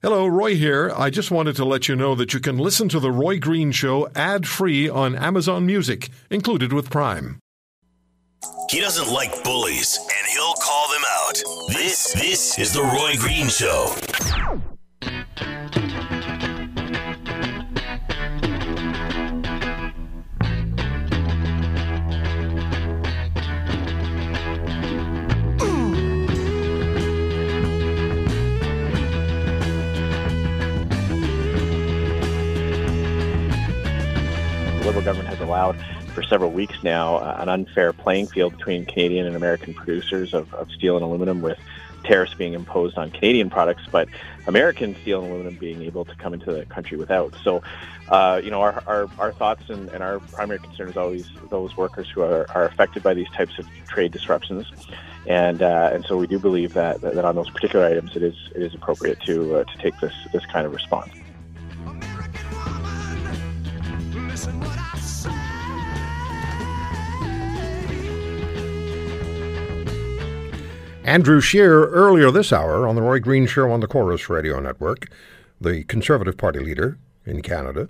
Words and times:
Hello, 0.00 0.28
Roy 0.28 0.54
here. 0.54 0.92
I 0.96 1.10
just 1.10 1.32
wanted 1.32 1.56
to 1.56 1.64
let 1.64 1.88
you 1.88 1.96
know 1.96 2.14
that 2.14 2.32
you 2.32 2.38
can 2.38 2.56
listen 2.56 2.88
to 2.90 3.00
The 3.00 3.10
Roy 3.10 3.40
Green 3.40 3.72
Show 3.72 4.08
ad 4.14 4.46
free 4.46 4.88
on 4.88 5.16
Amazon 5.16 5.66
Music, 5.66 6.08
included 6.30 6.72
with 6.72 6.88
Prime. 6.88 7.40
He 8.70 8.78
doesn't 8.78 9.12
like 9.12 9.42
bullies, 9.42 9.98
and 9.98 10.26
he'll 10.28 10.54
call 10.54 10.88
them 10.92 11.02
out. 11.10 11.42
This, 11.70 12.12
this 12.12 12.60
is 12.60 12.72
The 12.72 12.82
Roy 12.82 13.16
Green 13.18 13.48
Show. 13.48 14.77
Allowed 35.48 35.76
for 36.14 36.22
several 36.22 36.50
weeks 36.50 36.82
now 36.82 37.16
uh, 37.16 37.36
an 37.40 37.48
unfair 37.48 37.92
playing 37.92 38.26
field 38.26 38.56
between 38.56 38.84
Canadian 38.84 39.26
and 39.26 39.34
American 39.34 39.74
producers 39.74 40.34
of, 40.34 40.52
of 40.54 40.70
steel 40.72 40.96
and 40.96 41.04
aluminum 41.04 41.42
with 41.42 41.58
tariffs 42.04 42.34
being 42.34 42.54
imposed 42.54 42.96
on 42.96 43.10
Canadian 43.10 43.50
products, 43.50 43.82
but 43.90 44.08
American 44.46 44.94
steel 45.02 45.22
and 45.22 45.30
aluminum 45.30 45.56
being 45.56 45.82
able 45.82 46.04
to 46.04 46.14
come 46.16 46.34
into 46.34 46.52
the 46.52 46.64
country 46.66 46.96
without. 46.96 47.34
So, 47.42 47.62
uh, 48.08 48.40
you 48.42 48.50
know, 48.50 48.60
our, 48.62 48.82
our, 48.86 49.08
our 49.18 49.32
thoughts 49.32 49.68
and, 49.68 49.88
and, 49.90 50.02
our 50.02 50.20
primary 50.20 50.58
concern 50.58 50.88
is 50.88 50.96
always 50.96 51.28
those 51.50 51.76
workers 51.76 52.08
who 52.08 52.22
are, 52.22 52.46
are 52.50 52.64
affected 52.64 53.02
by 53.02 53.14
these 53.14 53.28
types 53.30 53.58
of 53.58 53.66
trade 53.86 54.12
disruptions. 54.12 54.66
And, 55.26 55.60
uh, 55.60 55.90
and 55.92 56.04
so 56.06 56.16
we 56.16 56.26
do 56.26 56.38
believe 56.38 56.72
that, 56.74 57.00
that 57.02 57.24
on 57.24 57.34
those 57.34 57.50
particular 57.50 57.84
items, 57.84 58.16
it 58.16 58.22
is, 58.22 58.36
it 58.54 58.62
is 58.62 58.74
appropriate 58.74 59.20
to, 59.26 59.56
uh, 59.56 59.64
to 59.64 59.78
take 59.78 59.98
this, 60.00 60.14
this 60.32 60.46
kind 60.46 60.66
of 60.66 60.72
response. 60.72 61.10
Andrew 71.08 71.40
Scheer 71.40 71.88
earlier 71.88 72.30
this 72.30 72.52
hour 72.52 72.86
on 72.86 72.94
the 72.94 73.00
Roy 73.00 73.18
Green 73.18 73.46
Show 73.46 73.70
on 73.70 73.80
the 73.80 73.86
Corus 73.86 74.28
Radio 74.28 74.60
Network, 74.60 75.10
the 75.58 75.82
Conservative 75.84 76.36
Party 76.36 76.58
leader 76.58 76.98
in 77.24 77.40
Canada. 77.40 77.88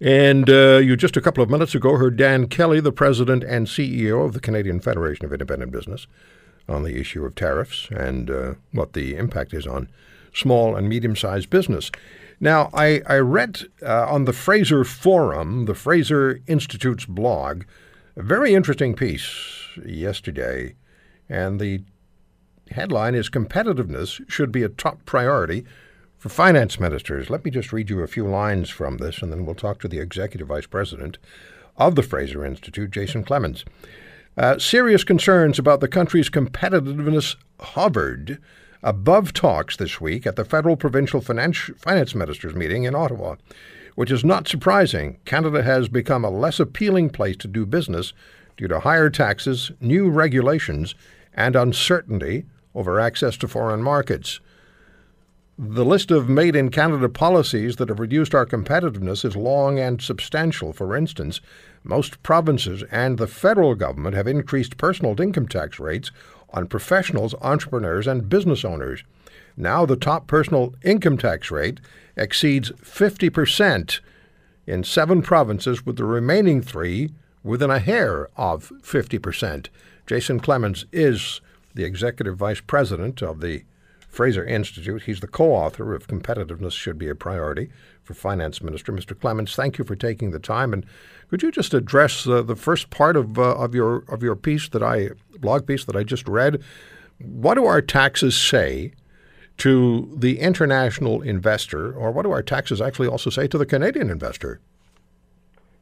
And 0.00 0.48
uh, 0.48 0.78
you 0.78 0.96
just 0.96 1.18
a 1.18 1.20
couple 1.20 1.44
of 1.44 1.50
minutes 1.50 1.74
ago 1.74 1.98
heard 1.98 2.16
Dan 2.16 2.46
Kelly, 2.46 2.80
the 2.80 2.90
president 2.90 3.44
and 3.44 3.66
CEO 3.66 4.24
of 4.24 4.32
the 4.32 4.40
Canadian 4.40 4.80
Federation 4.80 5.26
of 5.26 5.32
Independent 5.34 5.72
Business, 5.72 6.06
on 6.66 6.84
the 6.84 6.98
issue 6.98 7.22
of 7.26 7.34
tariffs 7.34 7.90
and 7.90 8.30
uh, 8.30 8.54
what 8.72 8.94
the 8.94 9.14
impact 9.14 9.52
is 9.52 9.66
on 9.66 9.90
small 10.32 10.74
and 10.74 10.88
medium 10.88 11.16
sized 11.16 11.50
business. 11.50 11.90
Now, 12.40 12.70
I, 12.72 13.02
I 13.06 13.18
read 13.18 13.64
uh, 13.82 14.06
on 14.08 14.24
the 14.24 14.32
Fraser 14.32 14.84
Forum, 14.84 15.66
the 15.66 15.74
Fraser 15.74 16.40
Institute's 16.46 17.04
blog, 17.04 17.64
a 18.16 18.22
very 18.22 18.54
interesting 18.54 18.94
piece 18.94 19.68
yesterday. 19.84 20.76
And 21.28 21.60
the 21.60 21.82
headline 22.70 23.14
is 23.14 23.30
Competitiveness 23.30 24.28
Should 24.30 24.52
Be 24.52 24.62
a 24.62 24.68
Top 24.68 25.04
Priority 25.04 25.64
for 26.16 26.28
Finance 26.28 26.80
Ministers. 26.80 27.30
Let 27.30 27.44
me 27.44 27.50
just 27.50 27.72
read 27.72 27.90
you 27.90 28.00
a 28.00 28.06
few 28.06 28.26
lines 28.26 28.70
from 28.70 28.98
this, 28.98 29.22
and 29.22 29.32
then 29.32 29.46
we'll 29.46 29.54
talk 29.54 29.80
to 29.80 29.88
the 29.88 30.00
Executive 30.00 30.48
Vice 30.48 30.66
President 30.66 31.18
of 31.76 31.94
the 31.94 32.02
Fraser 32.02 32.44
Institute, 32.44 32.90
Jason 32.90 33.22
Clemens. 33.22 33.64
Uh, 34.36 34.58
serious 34.58 35.04
concerns 35.04 35.58
about 35.58 35.80
the 35.80 35.88
country's 35.88 36.30
competitiveness 36.30 37.36
hovered 37.60 38.38
above 38.82 39.32
talks 39.32 39.76
this 39.76 40.00
week 40.00 40.26
at 40.26 40.36
the 40.36 40.44
Federal 40.44 40.76
Provincial 40.76 41.20
Finance, 41.20 41.70
Finance 41.76 42.14
Ministers 42.14 42.54
meeting 42.54 42.84
in 42.84 42.94
Ottawa, 42.94 43.36
which 43.94 44.10
is 44.10 44.24
not 44.24 44.46
surprising. 44.46 45.18
Canada 45.24 45.62
has 45.62 45.88
become 45.88 46.24
a 46.24 46.30
less 46.30 46.60
appealing 46.60 47.10
place 47.10 47.36
to 47.36 47.48
do 47.48 47.66
business 47.66 48.12
due 48.56 48.68
to 48.68 48.80
higher 48.80 49.10
taxes, 49.10 49.72
new 49.80 50.08
regulations, 50.08 50.94
and 51.34 51.56
uncertainty 51.56 52.44
over 52.78 53.00
access 53.00 53.36
to 53.38 53.48
foreign 53.48 53.82
markets. 53.82 54.38
The 55.58 55.84
list 55.84 56.12
of 56.12 56.28
made 56.28 56.54
in 56.54 56.70
Canada 56.70 57.08
policies 57.08 57.76
that 57.76 57.88
have 57.88 57.98
reduced 57.98 58.32
our 58.32 58.46
competitiveness 58.46 59.24
is 59.24 59.34
long 59.34 59.80
and 59.80 60.00
substantial. 60.00 60.72
For 60.72 60.96
instance, 60.96 61.40
most 61.82 62.22
provinces 62.22 62.84
and 62.92 63.18
the 63.18 63.26
federal 63.26 63.74
government 63.74 64.14
have 64.14 64.28
increased 64.28 64.76
personal 64.76 65.20
income 65.20 65.48
tax 65.48 65.80
rates 65.80 66.12
on 66.50 66.68
professionals, 66.68 67.34
entrepreneurs, 67.40 68.06
and 68.06 68.28
business 68.28 68.64
owners. 68.64 69.02
Now 69.56 69.84
the 69.84 69.96
top 69.96 70.28
personal 70.28 70.76
income 70.84 71.18
tax 71.18 71.50
rate 71.50 71.80
exceeds 72.16 72.70
50% 72.70 73.98
in 74.68 74.84
seven 74.84 75.22
provinces, 75.22 75.84
with 75.84 75.96
the 75.96 76.04
remaining 76.04 76.62
three 76.62 77.10
within 77.42 77.70
a 77.70 77.80
hair 77.80 78.28
of 78.36 78.70
50%. 78.82 79.66
Jason 80.06 80.38
Clemens 80.38 80.84
is 80.92 81.40
the 81.74 81.84
executive 81.84 82.36
vice 82.36 82.60
president 82.60 83.22
of 83.22 83.40
the 83.40 83.64
Fraser 84.08 84.44
Institute. 84.44 85.02
He's 85.02 85.20
the 85.20 85.26
co 85.26 85.52
author 85.52 85.94
of 85.94 86.08
Competitiveness 86.08 86.72
Should 86.72 86.98
Be 86.98 87.08
a 87.08 87.14
Priority 87.14 87.70
for 88.02 88.14
Finance 88.14 88.62
Minister. 88.62 88.92
Mr. 88.92 89.18
Clemens, 89.18 89.54
thank 89.54 89.78
you 89.78 89.84
for 89.84 89.94
taking 89.94 90.30
the 90.30 90.38
time. 90.38 90.72
And 90.72 90.84
could 91.28 91.42
you 91.42 91.52
just 91.52 91.74
address 91.74 92.26
uh, 92.26 92.42
the 92.42 92.56
first 92.56 92.90
part 92.90 93.16
of, 93.16 93.38
uh, 93.38 93.54
of, 93.56 93.74
your, 93.74 94.04
of 94.08 94.22
your 94.22 94.34
piece 94.34 94.68
that 94.70 94.82
I, 94.82 95.10
blog 95.38 95.66
piece 95.66 95.84
that 95.84 95.94
I 95.94 96.04
just 96.04 96.26
read? 96.26 96.62
What 97.18 97.54
do 97.54 97.66
our 97.66 97.82
taxes 97.82 98.36
say 98.36 98.92
to 99.58 100.10
the 100.16 100.38
international 100.38 101.20
investor, 101.20 101.92
or 101.92 102.12
what 102.12 102.22
do 102.22 102.30
our 102.30 102.42
taxes 102.42 102.80
actually 102.80 103.08
also 103.08 103.28
say 103.28 103.46
to 103.48 103.58
the 103.58 103.66
Canadian 103.66 104.08
investor? 104.08 104.60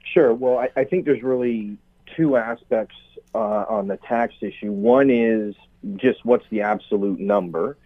Sure. 0.03 0.35
Well, 0.35 0.59
I, 0.59 0.81
I 0.81 0.85
think 0.85 1.05
there's 1.05 1.23
really 1.23 1.77
two 2.17 2.37
aspects 2.37 2.97
uh, 3.35 3.67
on 3.69 3.87
the 3.87 3.99
tax 3.99 4.35
issue. 4.41 4.73
One 4.73 5.11
is 5.11 5.55
just 5.97 6.25
what's 6.25 6.45
the 6.51 6.63
absolute 6.63 7.21
number. 7.21 7.77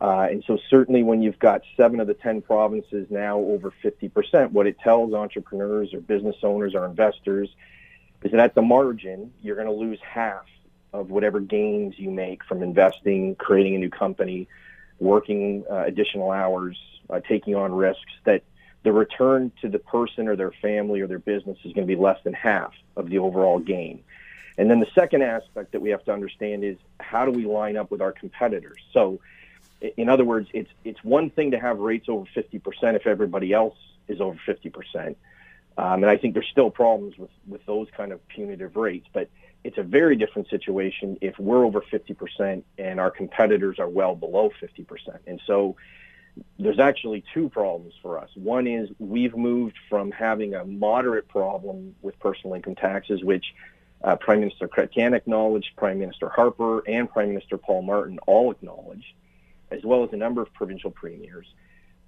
Uh, 0.00 0.28
and 0.30 0.44
so 0.46 0.58
certainly 0.70 1.02
when 1.02 1.22
you've 1.22 1.38
got 1.38 1.62
seven 1.76 1.98
of 1.98 2.06
the 2.06 2.14
10 2.14 2.42
provinces 2.42 3.06
now 3.10 3.38
over 3.38 3.72
50%, 3.82 4.52
what 4.52 4.66
it 4.66 4.78
tells 4.78 5.12
entrepreneurs 5.12 5.92
or 5.92 6.00
business 6.00 6.36
owners 6.42 6.74
or 6.74 6.84
investors 6.84 7.48
is 8.22 8.30
that 8.30 8.40
at 8.40 8.54
the 8.54 8.62
margin, 8.62 9.32
you're 9.42 9.56
going 9.56 9.66
to 9.66 9.72
lose 9.72 9.98
half 10.00 10.44
of 10.92 11.10
whatever 11.10 11.40
gains 11.40 11.98
you 11.98 12.10
make 12.10 12.44
from 12.44 12.62
investing, 12.62 13.34
creating 13.36 13.74
a 13.74 13.78
new 13.78 13.90
company, 13.90 14.48
working 14.98 15.64
uh, 15.70 15.84
additional 15.86 16.30
hours, 16.30 16.78
uh, 17.10 17.20
taking 17.20 17.54
on 17.54 17.72
risks, 17.72 18.12
that 18.24 18.42
the 18.84 18.92
return 18.92 19.52
to 19.60 19.68
the 19.68 19.78
person 19.78 20.28
or 20.28 20.36
their 20.36 20.52
family 20.62 21.00
or 21.00 21.06
their 21.06 21.18
business 21.18 21.58
is 21.64 21.72
going 21.72 21.86
to 21.86 21.94
be 21.94 22.00
less 22.00 22.18
than 22.24 22.32
half 22.32 22.72
of 22.96 23.10
the 23.10 23.18
overall 23.18 23.58
gain. 23.58 24.02
And 24.58 24.68
then 24.68 24.80
the 24.80 24.90
second 24.94 25.22
aspect 25.22 25.72
that 25.72 25.80
we 25.80 25.90
have 25.90 26.04
to 26.04 26.12
understand 26.12 26.64
is 26.64 26.76
how 26.98 27.24
do 27.24 27.30
we 27.30 27.46
line 27.46 27.76
up 27.76 27.90
with 27.90 28.02
our 28.02 28.12
competitors? 28.12 28.80
So, 28.92 29.20
in 29.96 30.08
other 30.08 30.24
words, 30.24 30.48
it's 30.52 30.70
it's 30.84 31.02
one 31.04 31.30
thing 31.30 31.52
to 31.52 31.60
have 31.60 31.78
rates 31.78 32.08
over 32.08 32.26
50% 32.36 32.60
if 32.96 33.06
everybody 33.06 33.52
else 33.52 33.76
is 34.08 34.20
over 34.20 34.38
50%. 34.46 35.14
Um, 35.78 36.02
and 36.02 36.06
I 36.06 36.16
think 36.16 36.34
there's 36.34 36.48
still 36.48 36.70
problems 36.70 37.16
with, 37.16 37.30
with 37.46 37.64
those 37.64 37.86
kind 37.96 38.10
of 38.10 38.26
punitive 38.26 38.74
rates, 38.74 39.06
but 39.12 39.30
it's 39.62 39.78
a 39.78 39.82
very 39.84 40.16
different 40.16 40.48
situation 40.48 41.18
if 41.20 41.38
we're 41.38 41.64
over 41.64 41.80
50% 41.80 42.64
and 42.78 42.98
our 42.98 43.12
competitors 43.12 43.78
are 43.78 43.88
well 43.88 44.16
below 44.16 44.50
50%. 44.60 44.86
And 45.28 45.40
so 45.46 45.76
there's 46.58 46.80
actually 46.80 47.22
two 47.32 47.48
problems 47.48 47.94
for 48.02 48.18
us. 48.18 48.30
One 48.34 48.66
is 48.66 48.88
we've 48.98 49.36
moved 49.36 49.76
from 49.88 50.10
having 50.10 50.54
a 50.54 50.64
moderate 50.64 51.28
problem 51.28 51.94
with 52.02 52.18
personal 52.18 52.54
income 52.54 52.74
taxes, 52.74 53.22
which 53.22 53.54
uh, 54.02 54.16
Prime 54.16 54.40
Minister 54.40 54.68
Chrétien 54.68 55.14
acknowledged, 55.14 55.70
Prime 55.76 55.98
Minister 55.98 56.28
Harper, 56.28 56.80
and 56.88 57.10
Prime 57.10 57.28
Minister 57.28 57.58
Paul 57.58 57.82
Martin 57.82 58.18
all 58.26 58.50
acknowledged, 58.50 59.12
as 59.70 59.82
well 59.84 60.04
as 60.04 60.10
a 60.12 60.16
number 60.16 60.42
of 60.42 60.52
provincial 60.54 60.90
premiers. 60.90 61.46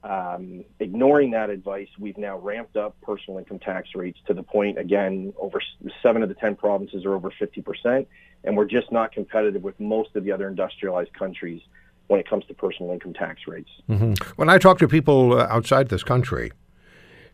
Um, 0.02 0.64
ignoring 0.78 1.32
that 1.32 1.50
advice, 1.50 1.88
we've 1.98 2.16
now 2.16 2.38
ramped 2.38 2.76
up 2.76 2.98
personal 3.02 3.38
income 3.38 3.58
tax 3.58 3.90
rates 3.94 4.18
to 4.26 4.34
the 4.34 4.42
point, 4.42 4.78
again, 4.78 5.34
over 5.38 5.60
seven 6.02 6.22
of 6.22 6.28
the 6.28 6.34
10 6.36 6.56
provinces 6.56 7.04
are 7.04 7.14
over 7.14 7.30
50%, 7.30 8.06
and 8.44 8.56
we're 8.56 8.64
just 8.64 8.90
not 8.90 9.12
competitive 9.12 9.62
with 9.62 9.78
most 9.78 10.16
of 10.16 10.24
the 10.24 10.32
other 10.32 10.48
industrialized 10.48 11.12
countries 11.12 11.60
when 12.06 12.18
it 12.18 12.28
comes 12.28 12.44
to 12.46 12.54
personal 12.54 12.92
income 12.92 13.12
tax 13.12 13.42
rates. 13.46 13.70
Mm-hmm. 13.88 14.14
When 14.36 14.48
I 14.48 14.58
talk 14.58 14.78
to 14.78 14.88
people 14.88 15.34
uh, 15.38 15.46
outside 15.50 15.90
this 15.90 16.02
country, 16.02 16.50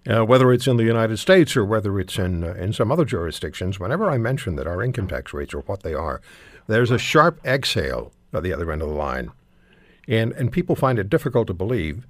uh, 0.09 0.25
whether 0.25 0.53
it's 0.53 0.67
in 0.67 0.77
the 0.77 0.85
United 0.85 1.19
States 1.19 1.57
or 1.57 1.65
whether 1.65 1.99
it's 1.99 2.19
in 2.19 2.45
uh, 2.45 2.55
in 2.55 2.73
some 2.73 2.93
other 2.93 3.05
jurisdictions, 3.05 3.81
whenever 3.81 4.11
I 4.11 4.19
mention 4.19 4.57
that 4.57 4.67
our 4.67 4.83
income 4.83 5.09
tax 5.09 5.33
rates 5.33 5.55
are 5.55 5.61
what 5.61 5.83
they 5.83 5.95
are, 5.95 6.21
there's 6.67 6.91
a 6.91 6.99
sharp 6.99 7.41
exhale 7.45 8.13
at 8.33 8.43
the 8.43 8.53
other 8.53 8.71
end 8.71 8.83
of 8.83 8.89
the 8.89 8.95
line, 8.95 9.33
and 10.07 10.33
and 10.33 10.53
people 10.53 10.77
find 10.77 10.99
it 10.99 11.11
difficult 11.11 11.47
to 11.49 11.55
believe 11.55 12.07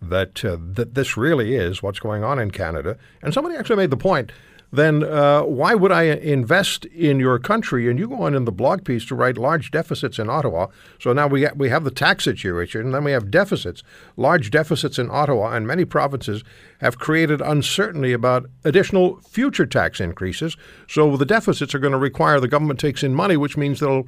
that 0.00 0.44
uh, 0.44 0.56
that 0.60 0.94
this 0.94 1.16
really 1.16 1.54
is 1.54 1.82
what's 1.82 2.00
going 2.00 2.24
on 2.24 2.38
in 2.38 2.50
Canada. 2.50 2.96
And 3.22 3.32
somebody 3.32 3.56
actually 3.56 3.76
made 3.76 3.90
the 3.90 3.96
point 3.96 4.32
then 4.76 5.02
uh, 5.02 5.42
why 5.42 5.74
would 5.74 5.92
I 5.92 6.02
invest 6.04 6.84
in 6.86 7.18
your 7.18 7.38
country? 7.38 7.88
And 7.88 7.98
you 7.98 8.08
go 8.08 8.22
on 8.22 8.34
in 8.34 8.44
the 8.44 8.52
blog 8.52 8.84
piece 8.84 9.04
to 9.06 9.14
write 9.14 9.36
large 9.36 9.70
deficits 9.70 10.18
in 10.18 10.28
Ottawa. 10.28 10.68
So 11.00 11.12
now 11.12 11.26
we 11.26 11.46
we 11.56 11.68
have 11.68 11.84
the 11.84 11.90
tax 11.90 12.24
situation, 12.24 12.82
and 12.82 12.94
then 12.94 13.04
we 13.04 13.12
have 13.12 13.30
deficits. 13.30 13.82
Large 14.16 14.50
deficits 14.50 14.98
in 14.98 15.10
Ottawa 15.10 15.52
and 15.52 15.66
many 15.66 15.84
provinces 15.84 16.44
have 16.80 16.98
created 16.98 17.40
uncertainty 17.40 18.12
about 18.12 18.46
additional 18.64 19.20
future 19.20 19.66
tax 19.66 20.00
increases. 20.00 20.56
So 20.88 21.16
the 21.16 21.26
deficits 21.26 21.74
are 21.74 21.80
going 21.80 21.92
to 21.92 21.98
require 21.98 22.40
the 22.40 22.48
government 22.48 22.80
takes 22.80 23.02
in 23.02 23.14
money, 23.14 23.36
which 23.36 23.56
means 23.56 23.80
they'll 23.80 24.04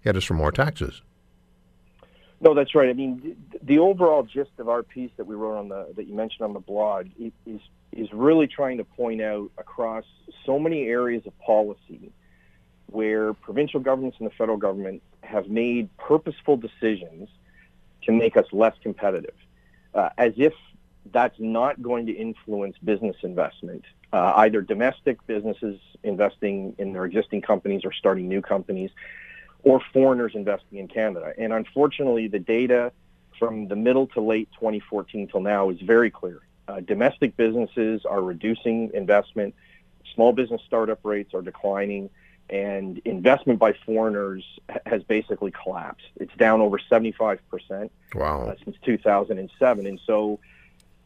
hit 0.00 0.16
us 0.16 0.24
for 0.24 0.34
more 0.34 0.52
taxes. 0.52 1.02
No, 2.40 2.54
that's 2.54 2.74
right. 2.74 2.88
I 2.88 2.92
mean, 2.92 3.36
the 3.62 3.78
overall 3.78 4.24
gist 4.24 4.50
of 4.58 4.68
our 4.68 4.82
piece 4.82 5.12
that 5.16 5.26
we 5.26 5.36
wrote 5.36 5.58
on 5.58 5.68
the 5.68 5.92
that 5.96 6.08
you 6.08 6.14
mentioned 6.14 6.42
on 6.42 6.52
the 6.52 6.60
blog 6.60 7.06
is 7.46 7.60
is 7.92 8.12
really 8.12 8.46
trying 8.46 8.78
to 8.78 8.84
point 8.84 9.20
out 9.20 9.50
across 9.58 10.04
so 10.44 10.58
many 10.58 10.86
areas 10.86 11.26
of 11.26 11.38
policy 11.38 12.12
where 12.86 13.32
provincial 13.32 13.80
governments 13.80 14.16
and 14.20 14.26
the 14.26 14.34
federal 14.34 14.58
government 14.58 15.02
have 15.22 15.48
made 15.48 15.88
purposeful 15.96 16.56
decisions 16.56 17.28
to 18.02 18.12
make 18.12 18.36
us 18.36 18.46
less 18.52 18.74
competitive, 18.82 19.34
uh, 19.94 20.10
as 20.18 20.32
if 20.36 20.52
that's 21.12 21.38
not 21.38 21.80
going 21.82 22.06
to 22.06 22.12
influence 22.12 22.76
business 22.84 23.16
investment, 23.22 23.84
uh, 24.12 24.34
either 24.36 24.60
domestic 24.60 25.24
businesses 25.26 25.80
investing 26.02 26.74
in 26.78 26.92
their 26.92 27.04
existing 27.04 27.40
companies 27.40 27.82
or 27.84 27.92
starting 27.92 28.28
new 28.28 28.42
companies, 28.42 28.90
or 29.64 29.80
foreigners 29.92 30.32
investing 30.34 30.78
in 30.78 30.88
Canada. 30.88 31.32
And 31.38 31.52
unfortunately, 31.52 32.28
the 32.28 32.38
data 32.38 32.92
from 33.38 33.68
the 33.68 33.76
middle 33.76 34.06
to 34.08 34.20
late 34.20 34.48
2014 34.54 35.28
till 35.28 35.40
now 35.40 35.70
is 35.70 35.80
very 35.80 36.10
clear. 36.10 36.40
Uh, 36.68 36.80
domestic 36.80 37.36
businesses 37.36 38.04
are 38.04 38.22
reducing 38.22 38.90
investment, 38.94 39.54
small 40.14 40.32
business 40.32 40.60
startup 40.66 41.00
rates 41.02 41.34
are 41.34 41.42
declining, 41.42 42.08
and 42.50 43.00
investment 43.04 43.58
by 43.58 43.72
foreigners 43.86 44.44
has 44.86 45.02
basically 45.02 45.50
collapsed. 45.50 46.06
It's 46.16 46.34
down 46.36 46.60
over 46.60 46.78
75% 46.78 47.38
wow. 48.14 48.46
uh, 48.46 48.54
since 48.64 48.76
2007. 48.84 49.86
And 49.86 50.00
so 50.06 50.38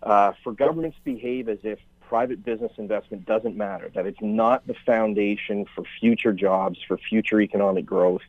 uh, 0.03 0.33
for 0.43 0.53
governments 0.53 0.99
to 0.99 1.13
behave 1.13 1.49
as 1.49 1.59
if 1.63 1.79
private 2.09 2.45
business 2.45 2.73
investment 2.79 3.27
doesn't 3.27 3.57
matter, 3.57 3.91
that 3.95 4.07
it's 4.07 4.21
not 4.21 4.67
the 4.67 4.75
foundation 4.85 5.67
for 5.75 5.85
future 6.01 6.33
jobs, 6.33 6.79
for 6.87 6.97
future 6.99 7.41
economic 7.41 7.85
growth, 7.85 8.23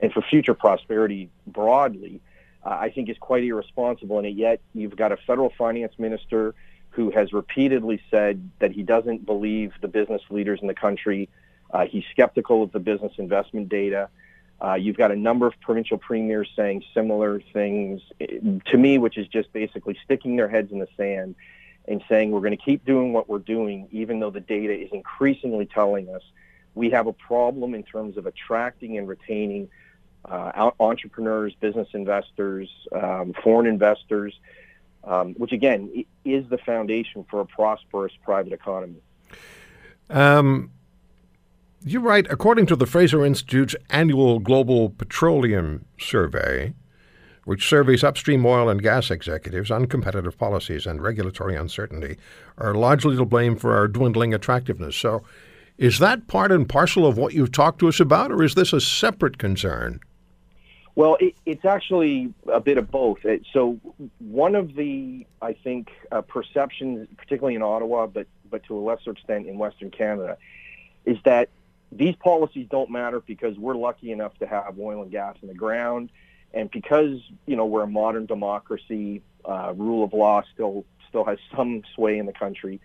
and 0.00 0.12
for 0.12 0.22
future 0.22 0.54
prosperity 0.54 1.28
broadly, 1.46 2.20
uh, 2.68 2.76
I 2.78 2.90
think 2.90 3.08
is 3.08 3.16
quite 3.18 3.44
irresponsible. 3.44 4.18
And 4.18 4.36
yet 4.36 4.60
you've 4.74 4.96
got 4.96 5.10
a 5.10 5.16
federal 5.16 5.50
finance 5.56 5.94
minister 5.98 6.54
who 6.90 7.10
has 7.10 7.32
repeatedly 7.32 8.02
said 8.10 8.50
that 8.58 8.72
he 8.72 8.82
doesn't 8.82 9.24
believe 9.24 9.72
the 9.80 9.88
business 9.88 10.20
leaders 10.28 10.58
in 10.60 10.68
the 10.68 10.74
country. 10.74 11.28
Uh, 11.70 11.86
he's 11.86 12.04
skeptical 12.10 12.62
of 12.62 12.72
the 12.72 12.78
business 12.78 13.12
investment 13.16 13.68
data. 13.70 14.10
Uh, 14.62 14.74
you've 14.74 14.96
got 14.96 15.10
a 15.10 15.16
number 15.16 15.46
of 15.46 15.54
provincial 15.60 15.96
premiers 15.96 16.50
saying 16.56 16.82
similar 16.92 17.40
things 17.52 18.02
to 18.66 18.76
me, 18.76 18.98
which 18.98 19.16
is 19.16 19.26
just 19.28 19.50
basically 19.52 19.96
sticking 20.04 20.36
their 20.36 20.48
heads 20.48 20.70
in 20.72 20.78
the 20.78 20.88
sand 20.96 21.36
and 21.86 22.02
saying 22.08 22.32
we're 22.32 22.40
going 22.40 22.56
to 22.56 22.62
keep 22.62 22.84
doing 22.84 23.12
what 23.12 23.28
we're 23.28 23.38
doing, 23.38 23.88
even 23.92 24.20
though 24.20 24.30
the 24.30 24.40
data 24.40 24.74
is 24.74 24.90
increasingly 24.92 25.64
telling 25.64 26.08
us 26.10 26.22
we 26.74 26.90
have 26.90 27.06
a 27.06 27.12
problem 27.12 27.74
in 27.74 27.82
terms 27.82 28.18
of 28.18 28.26
attracting 28.26 28.98
and 28.98 29.08
retaining 29.08 29.70
uh, 30.24 30.70
entrepreneurs, 30.80 31.54
business 31.60 31.88
investors, 31.92 32.68
um, 32.92 33.34
foreign 33.42 33.66
investors, 33.66 34.38
um, 35.04 35.34
which 35.34 35.52
again 35.52 36.04
is 36.24 36.48
the 36.48 36.58
foundation 36.58 37.24
for 37.30 37.40
a 37.40 37.46
prosperous 37.46 38.12
private 38.24 38.52
economy. 38.52 39.00
Um, 40.10 40.70
you 41.84 42.00
write, 42.00 42.26
according 42.30 42.66
to 42.66 42.76
the 42.76 42.86
Fraser 42.86 43.24
Institute's 43.24 43.76
annual 43.90 44.40
Global 44.40 44.90
Petroleum 44.90 45.84
Survey, 45.98 46.74
which 47.44 47.66
surveys 47.66 48.04
upstream 48.04 48.44
oil 48.44 48.68
and 48.68 48.82
gas 48.82 49.10
executives, 49.10 49.70
uncompetitive 49.70 50.36
policies 50.36 50.86
and 50.86 51.00
regulatory 51.00 51.56
uncertainty 51.56 52.18
are 52.58 52.74
largely 52.74 53.16
to 53.16 53.24
blame 53.24 53.56
for 53.56 53.74
our 53.74 53.88
dwindling 53.88 54.34
attractiveness. 54.34 54.96
So, 54.96 55.22
is 55.78 56.00
that 56.00 56.26
part 56.26 56.50
and 56.50 56.68
parcel 56.68 57.06
of 57.06 57.16
what 57.16 57.32
you've 57.32 57.52
talked 57.52 57.78
to 57.78 57.88
us 57.88 58.00
about, 58.00 58.32
or 58.32 58.42
is 58.42 58.54
this 58.54 58.72
a 58.72 58.80
separate 58.80 59.38
concern? 59.38 60.00
Well, 60.98 61.16
it, 61.20 61.36
it's 61.46 61.64
actually 61.64 62.34
a 62.52 62.58
bit 62.58 62.76
of 62.76 62.90
both. 62.90 63.24
It, 63.24 63.46
so, 63.52 63.78
one 64.18 64.56
of 64.56 64.74
the, 64.74 65.28
I 65.40 65.52
think, 65.52 65.92
uh, 66.10 66.22
perceptions, 66.22 67.06
particularly 67.16 67.54
in 67.54 67.62
Ottawa, 67.62 68.08
but 68.08 68.26
but 68.50 68.64
to 68.64 68.76
a 68.76 68.80
lesser 68.80 69.12
extent 69.12 69.46
in 69.46 69.58
Western 69.58 69.92
Canada, 69.92 70.38
is 71.04 71.16
that 71.24 71.50
these 71.92 72.16
policies 72.16 72.66
don't 72.68 72.90
matter 72.90 73.20
because 73.20 73.56
we're 73.56 73.76
lucky 73.76 74.10
enough 74.10 74.36
to 74.40 74.46
have 74.48 74.76
oil 74.76 75.02
and 75.02 75.12
gas 75.12 75.36
in 75.40 75.46
the 75.46 75.54
ground, 75.54 76.10
and 76.52 76.68
because 76.68 77.20
you 77.46 77.54
know 77.54 77.66
we're 77.66 77.84
a 77.84 77.86
modern 77.86 78.26
democracy, 78.26 79.22
uh, 79.44 79.72
rule 79.76 80.02
of 80.02 80.12
law 80.12 80.42
still 80.52 80.84
still 81.08 81.22
has 81.22 81.38
some 81.54 81.84
sway 81.94 82.18
in 82.18 82.26
the 82.26 82.32
country, 82.32 82.80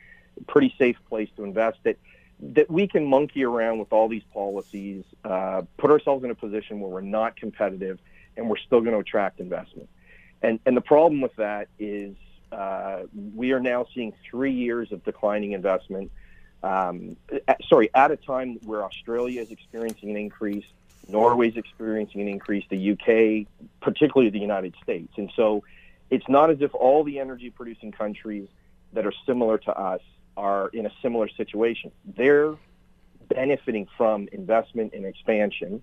pretty 0.46 0.72
safe 0.78 0.98
place 1.10 1.30
to 1.36 1.44
invest. 1.44 1.80
That 1.82 1.98
that 2.52 2.70
we 2.70 2.88
can 2.88 3.06
monkey 3.06 3.44
around 3.44 3.80
with 3.80 3.94
all 3.94 4.10
these 4.10 4.24
policies, 4.34 5.04
uh, 5.24 5.62
put 5.78 5.90
ourselves 5.92 6.24
in 6.24 6.30
a 6.30 6.36
position 6.36 6.80
where 6.80 6.90
we're 6.90 7.02
not 7.02 7.36
competitive, 7.36 8.00
and 8.36 8.50
we're 8.50 8.58
still 8.58 8.82
going 8.82 8.94
to 8.94 9.00
attract 9.00 9.40
investment. 9.40 9.90
And 10.42 10.60
and 10.66 10.76
the 10.76 10.82
problem 10.82 11.22
with 11.22 11.36
that 11.38 11.70
is 11.80 12.16
uh, 12.52 13.04
we 13.34 13.54
are 13.54 13.60
now 13.60 13.86
seeing 13.96 14.14
three 14.30 14.52
years 14.52 14.92
of 14.92 15.04
declining 15.04 15.54
investment. 15.54 16.12
Um, 16.62 17.18
at, 17.48 17.60
sorry, 17.68 17.90
at 17.94 18.12
a 18.12 18.18
time 18.18 18.60
where 18.64 18.84
Australia 18.84 19.42
is 19.42 19.52
experiencing 19.52 20.10
an 20.10 20.18
increase, 20.18 20.66
Norway 21.08 21.50
is 21.50 21.58
experiencing 21.58 22.22
an 22.22 22.28
increase, 22.28 22.66
the 22.70 22.92
UK, 22.92 23.48
particularly 23.82 24.30
the 24.30 24.40
United 24.40 24.76
States, 24.82 25.14
and 25.18 25.32
so 25.36 25.64
it's 26.10 26.28
not 26.28 26.50
as 26.50 26.62
if 26.62 26.74
all 26.74 27.04
the 27.04 27.20
energy 27.20 27.50
producing 27.50 27.92
countries 27.92 28.48
that 28.94 29.06
are 29.06 29.14
similar 29.26 29.58
to 29.58 29.78
us 29.78 30.02
are 30.36 30.70
in 30.70 30.86
a 30.86 30.92
similar 31.02 31.30
situation. 31.30 31.92
They're 32.06 32.56
benefiting 33.30 33.88
from 33.98 34.28
investment 34.32 34.94
and 34.94 35.06
expansion, 35.06 35.82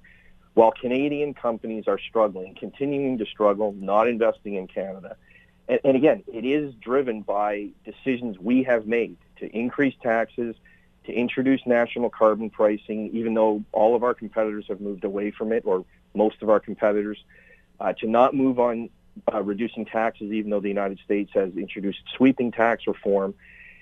while 0.55 0.73
Canadian 0.73 1.35
companies 1.35 1.85
are 1.87 1.99
struggling, 1.99 2.55
continuing 2.55 3.19
to 3.19 3.27
struggle, 3.27 3.73
not 3.73 4.09
investing 4.09 4.55
in 4.55 4.67
Canada. 4.67 5.17
And, 5.69 5.81
and 5.85 5.97
again, 5.97 6.25
it 6.27 6.45
is 6.45 6.75
driven 6.75 7.23
by 7.23 7.69
decisions 7.85 8.39
we 8.39 8.65
have 8.65 8.87
made 8.87 9.17
to 9.39 9.47
increase 9.57 9.95
taxes, 10.03 10.57
to 11.05 11.13
introduce 11.13 11.65
national 11.67 12.11
carbon 12.11 12.51
pricing, 12.51 13.11
even 13.15 13.35
though 13.35 13.65
all 13.73 13.97
of 13.97 14.03
our 14.03 14.13
competitors 14.13 14.67
have 14.69 14.81
moved 14.81 15.05
away 15.05 15.31
from 15.31 15.53
it, 15.53 15.63
or 15.65 15.85
most 16.15 16.43
of 16.43 16.51
our 16.51 16.61
competitors, 16.61 17.25
uh, 17.81 17.93
to 17.95 18.07
not 18.07 18.35
move 18.35 18.59
on 18.59 18.91
uh, 19.33 19.43
reducing 19.43 19.87
taxes, 19.87 20.31
even 20.33 20.51
though 20.51 20.61
the 20.61 20.69
United 20.69 20.99
States 21.05 21.31
has 21.35 21.57
introduced 21.57 22.01
sweeping 22.17 22.53
tax 22.53 22.87
reform. 22.87 23.35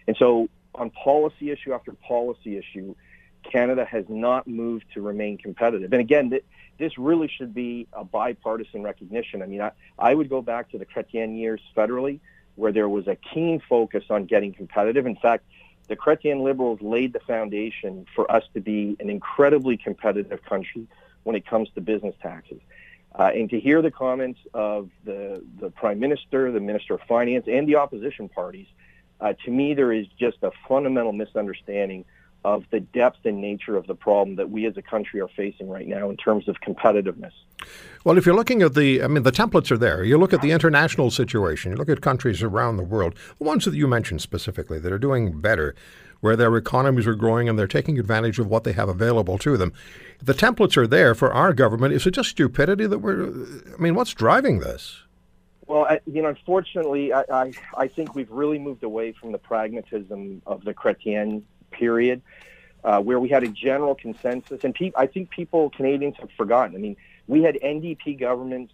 And 0.07 0.17
so 0.17 0.49
on 0.75 0.91
policy 0.91 1.51
issue 1.51 1.73
after 1.73 1.93
policy 1.93 2.57
issue, 2.57 2.95
Canada 3.43 3.85
has 3.85 4.05
not 4.09 4.47
moved 4.47 4.85
to 4.95 5.01
remain 5.01 5.39
competitive. 5.39 5.93
And 5.93 6.01
again, 6.01 6.31
th- 6.31 6.45
this 6.79 6.99
really 6.99 7.29
should 7.29 7.55
be 7.55 7.87
a 7.93 8.05
bipartisan 8.05 8.83
recognition. 8.83 9.43
I 9.43 9.47
mean, 9.47 9.63
I, 9.63 9.73
I 9.99 10.15
would 10.15 10.29
go 10.29 10.43
back 10.43 10.71
to 10.71 10.79
the 10.79 10.87
Chrétien 10.87 11.39
years 11.39 11.61
federally, 11.77 12.21
where 12.57 12.73
there 12.73 12.89
was 12.89 13.07
a 13.07 13.17
keen 13.17 13.61
focus 13.69 14.05
on 14.11 14.27
getting 14.27 14.53
competitive. 14.53 15.07
In 15.07 15.17
fact, 15.17 15.45
the 15.89 15.97
Chrétien 15.97 16.43
Liberals 16.43 16.81
laid 16.83 17.13
the 17.13 17.21
foundation 17.21 18.07
for 18.15 18.31
us 18.31 18.45
to 18.55 18.61
be 18.61 18.97
an 19.01 19.09
incredibly 19.09 19.77
competitive 19.77 20.43
country 20.45 20.87
when 21.25 21.35
it 21.35 21.47
comes 21.47 21.69
to 21.75 21.81
business 21.81 22.15
taxes. 22.23 22.61
Uh, 23.19 23.31
and 23.35 23.51
to 23.51 23.59
hear 23.59 23.81
the 23.83 23.91
comments 23.91 24.39
of 24.55 24.91
the, 25.05 25.43
the 25.59 25.71
Prime 25.71 25.99
Minister, 25.99 26.53
the 26.53 26.61
Minister 26.61 26.95
of 26.95 27.01
Finance, 27.09 27.47
and 27.49 27.67
the 27.67 27.77
opposition 27.77 28.29
parties 28.29 28.67
uh, 29.21 29.33
to 29.45 29.51
me, 29.51 29.75
there 29.75 29.93
is 29.93 30.07
just 30.19 30.39
a 30.43 30.51
fundamental 30.69 31.13
misunderstanding 31.13 32.05
of 32.45 32.65
the 32.71 32.81
depth 32.81 33.19
and 33.25 33.41
nature 33.41 33.77
of 33.77 33.87
the 33.87 33.95
problem 33.95 34.37
that 34.37 34.49
we 34.49 34.65
as 34.67 34.77
a 34.77 34.83
country 34.83 35.21
are 35.21 35.29
facing 35.29 35.69
right 35.69 35.89
now 35.89 36.09
in 36.09 36.17
terms 36.17 36.49
of 36.49 36.57
competitiveness. 36.61 37.33
Well, 38.05 38.17
if 38.17 38.25
you're 38.25 38.35
looking 38.35 38.63
at 38.63 38.75
the, 38.75 39.03
I 39.03 39.09
mean, 39.09 39.25
the 39.25 39.33
templates 39.33 39.71
are 39.73 39.77
there. 39.77 40.05
You 40.05 40.19
look 40.19 40.33
at 40.33 40.41
the 40.41 40.53
international 40.53 41.11
situation, 41.11 41.73
you 41.73 41.77
look 41.77 41.89
at 41.89 42.01
countries 42.01 42.43
around 42.43 42.77
the 42.77 42.85
world, 42.85 43.17
the 43.39 43.45
ones 43.45 43.65
that 43.65 43.75
you 43.75 43.89
mentioned 43.89 44.23
specifically 44.23 44.79
that 44.79 44.93
are 44.93 44.99
doing 44.99 45.41
better, 45.41 45.75
where 46.21 46.37
their 46.37 46.57
economies 46.57 47.07
are 47.07 47.15
growing 47.15 47.49
and 47.49 47.59
they're 47.59 47.67
taking 47.67 47.99
advantage 47.99 48.39
of 48.39 48.47
what 48.47 48.65
they 48.65 48.73
have 48.73 48.89
available 48.89 49.39
to 49.39 49.57
them. 49.57 49.73
The 50.23 50.35
templates 50.35 50.77
are 50.77 50.87
there 50.87 51.15
for 51.15 51.33
our 51.33 51.53
government. 51.53 51.95
Is 51.95 52.07
it 52.07 52.13
just 52.13 52.31
stupidity 52.31 52.87
that 52.87 52.99
we're, 52.99 53.27
I 53.27 53.81
mean, 53.81 53.95
what's 53.95 54.15
driving 54.15 54.61
this? 54.61 55.03
Well, 55.69 55.85
I, 55.85 56.01
you 56.07 56.23
know, 56.23 56.31
unfortunately, 56.31 57.13
I, 57.13 57.25
I, 57.31 57.53
I 57.77 57.89
think 57.89 58.15
we've 58.15 58.31
really 58.31 58.59
moved 58.59 58.83
away 58.83 59.13
from 59.13 59.33
the 59.33 59.39
pragmatism 59.39 60.41
of 60.47 60.65
the 60.65 60.73
Chrétien 60.73 61.43
period, 61.71 62.23
uh, 62.83 63.01
where 63.03 63.21
we 63.21 63.29
had 63.29 63.45
a 63.45 63.49
general 63.49 63.95
consensus, 63.95 64.65
and 64.65 64.75
pe- 64.75 64.93
I 64.97 65.07
think 65.07 65.29
people, 65.29 65.69
Canadians, 65.69 66.17
have 66.21 66.31
forgotten. 66.39 66.75
I 66.75 66.79
mean, 66.79 66.97
we 67.27 67.43
had 67.43 67.59
NDP 67.63 68.19
governments 68.19 68.73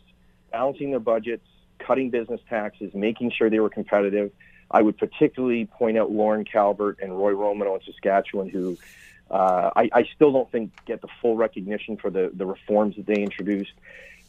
balancing 0.52 0.92
their 0.92 1.00
budgets, 1.00 1.46
cutting 1.80 2.10
business 2.10 2.40
taxes, 2.48 2.94
making 2.94 3.32
sure 3.32 3.50
they 3.50 3.58
were 3.58 3.70
competitive. 3.70 4.30
I 4.70 4.80
would 4.80 4.96
particularly 4.96 5.66
point 5.66 5.98
out 5.98 6.12
Lorne 6.12 6.44
Calvert 6.44 7.00
and 7.02 7.18
Roy 7.18 7.32
Romanow 7.32 7.74
in 7.74 7.84
Saskatchewan, 7.84 8.48
who 8.48 8.78
uh, 9.31 9.71
I, 9.75 9.90
I, 9.93 10.04
still 10.14 10.33
don't 10.33 10.50
think 10.52 10.73
get 10.85 11.00
the 11.00 11.09
full 11.21 11.37
recognition 11.37 11.97
for 11.97 12.11
the, 12.11 12.31
the 12.35 12.45
reforms 12.45 12.97
that 12.97 13.07
they 13.07 13.23
introduced. 13.23 13.73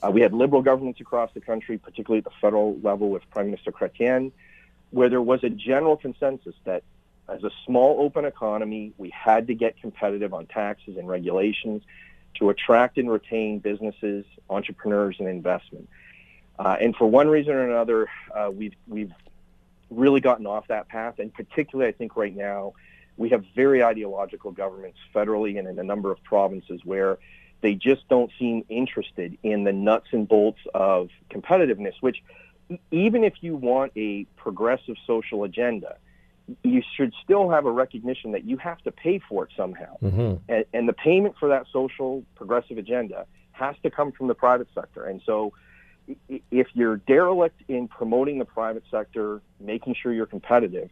Uh, 0.02 0.10
we 0.10 0.22
had 0.22 0.34
liberal 0.34 0.62
governments 0.62 1.02
across 1.02 1.32
the 1.34 1.42
country, 1.42 1.78
particularly 1.78 2.20
at 2.20 2.24
the 2.24 2.36
federal 2.42 2.80
level 2.80 3.10
with 3.10 3.30
Prime 3.30 3.48
Minister 3.48 3.72
Chrétien, 3.72 4.32
where 4.92 5.10
there 5.10 5.22
was 5.22 5.44
a 5.44 5.50
general 5.50 5.98
consensus 5.98 6.56
that 6.64 6.84
as 7.28 7.44
a 7.44 7.52
small 7.66 8.02
open 8.02 8.25
economy, 8.25 8.94
we 8.98 9.10
had 9.10 9.48
to 9.48 9.54
get 9.54 9.80
competitive 9.82 10.34
on 10.34 10.46
taxes 10.46 10.98
and 10.98 11.08
regulations 11.08 11.84
to 12.36 12.50
attract 12.50 12.98
and 12.98 13.10
retain 13.10 13.60
businesses, 13.60 14.25
entrepreneurs, 14.50 15.16
and 15.20 15.28
investment. 15.28 15.90
Uh, 16.60 16.78
and 16.80 16.96
for 16.96 17.08
one 17.08 17.28
reason 17.28 17.54
or 17.54 17.70
another, 17.70 18.08
uh, 18.34 18.50
we've 18.54 18.75
we've 18.88 19.12
really 19.90 20.22
gotten 20.22 20.46
off 20.46 20.68
that 20.68 20.88
path. 20.88 21.20
And 21.20 21.34
particularly, 21.34 21.90
I 21.90 21.94
think 21.94 22.16
right 22.16 22.36
now, 22.36 22.74
we 23.17 23.29
have 23.29 23.45
very 23.55 23.84
ideological 23.84 24.51
governments 24.51 24.98
federally 25.13 25.57
and 25.57 25.67
in 25.67 25.79
a 25.79 25.84
number 25.84 26.12
of 26.12 26.24
provinces 26.24 26.81
where 26.84 27.17
they 27.62 27.74
just 27.74 28.07
don't 28.10 28.31
seem 28.38 28.65
interested 28.69 29.38
in 29.43 29.63
the 29.63 29.74
nuts 29.74 30.07
and 30.12 30.27
bolts 30.27 30.60
of 30.74 31.10
competitiveness. 31.31 31.93
Which, 32.01 32.24
even 32.91 33.24
if 33.24 33.34
you 33.41 33.55
want 33.55 33.91
a 33.95 34.25
progressive 34.36 34.95
social 35.07 35.43
agenda, 35.43 35.98
you 36.63 36.84
should 36.95 37.13
still 37.24 37.50
have 37.50 37.65
a 37.65 37.72
recognition 37.72 38.34
that 38.34 38.43
you 38.43 38.57
have 38.57 38.79
to 38.84 38.91
pay 38.91 39.19
for 39.19 39.45
it 39.45 39.51
somehow. 39.57 39.98
Mm-hmm. 40.03 40.36
And, 40.48 40.65
and, 40.74 40.88
the 40.88 40.93
payment 40.93 41.36
for 41.39 41.50
that 41.50 41.65
social 41.72 42.24
progressive 42.36 42.77
agenda 42.77 43.25
has 43.51 43.75
to 43.84 43.89
come 43.89 44.12
from 44.12 44.27
the 44.27 44.36
private 44.36 44.67
sector. 44.75 45.05
And 45.05 45.22
so 45.25 45.53
if 46.51 46.67
you're 46.74 46.98
derelict 46.98 47.62
in 47.67 47.88
promoting 47.88 48.38
the 48.38 48.45
private 48.45 48.84
sector, 48.91 49.41
making 49.60 49.95
sure 49.95 50.13
you're 50.13 50.25
competitive, 50.25 50.89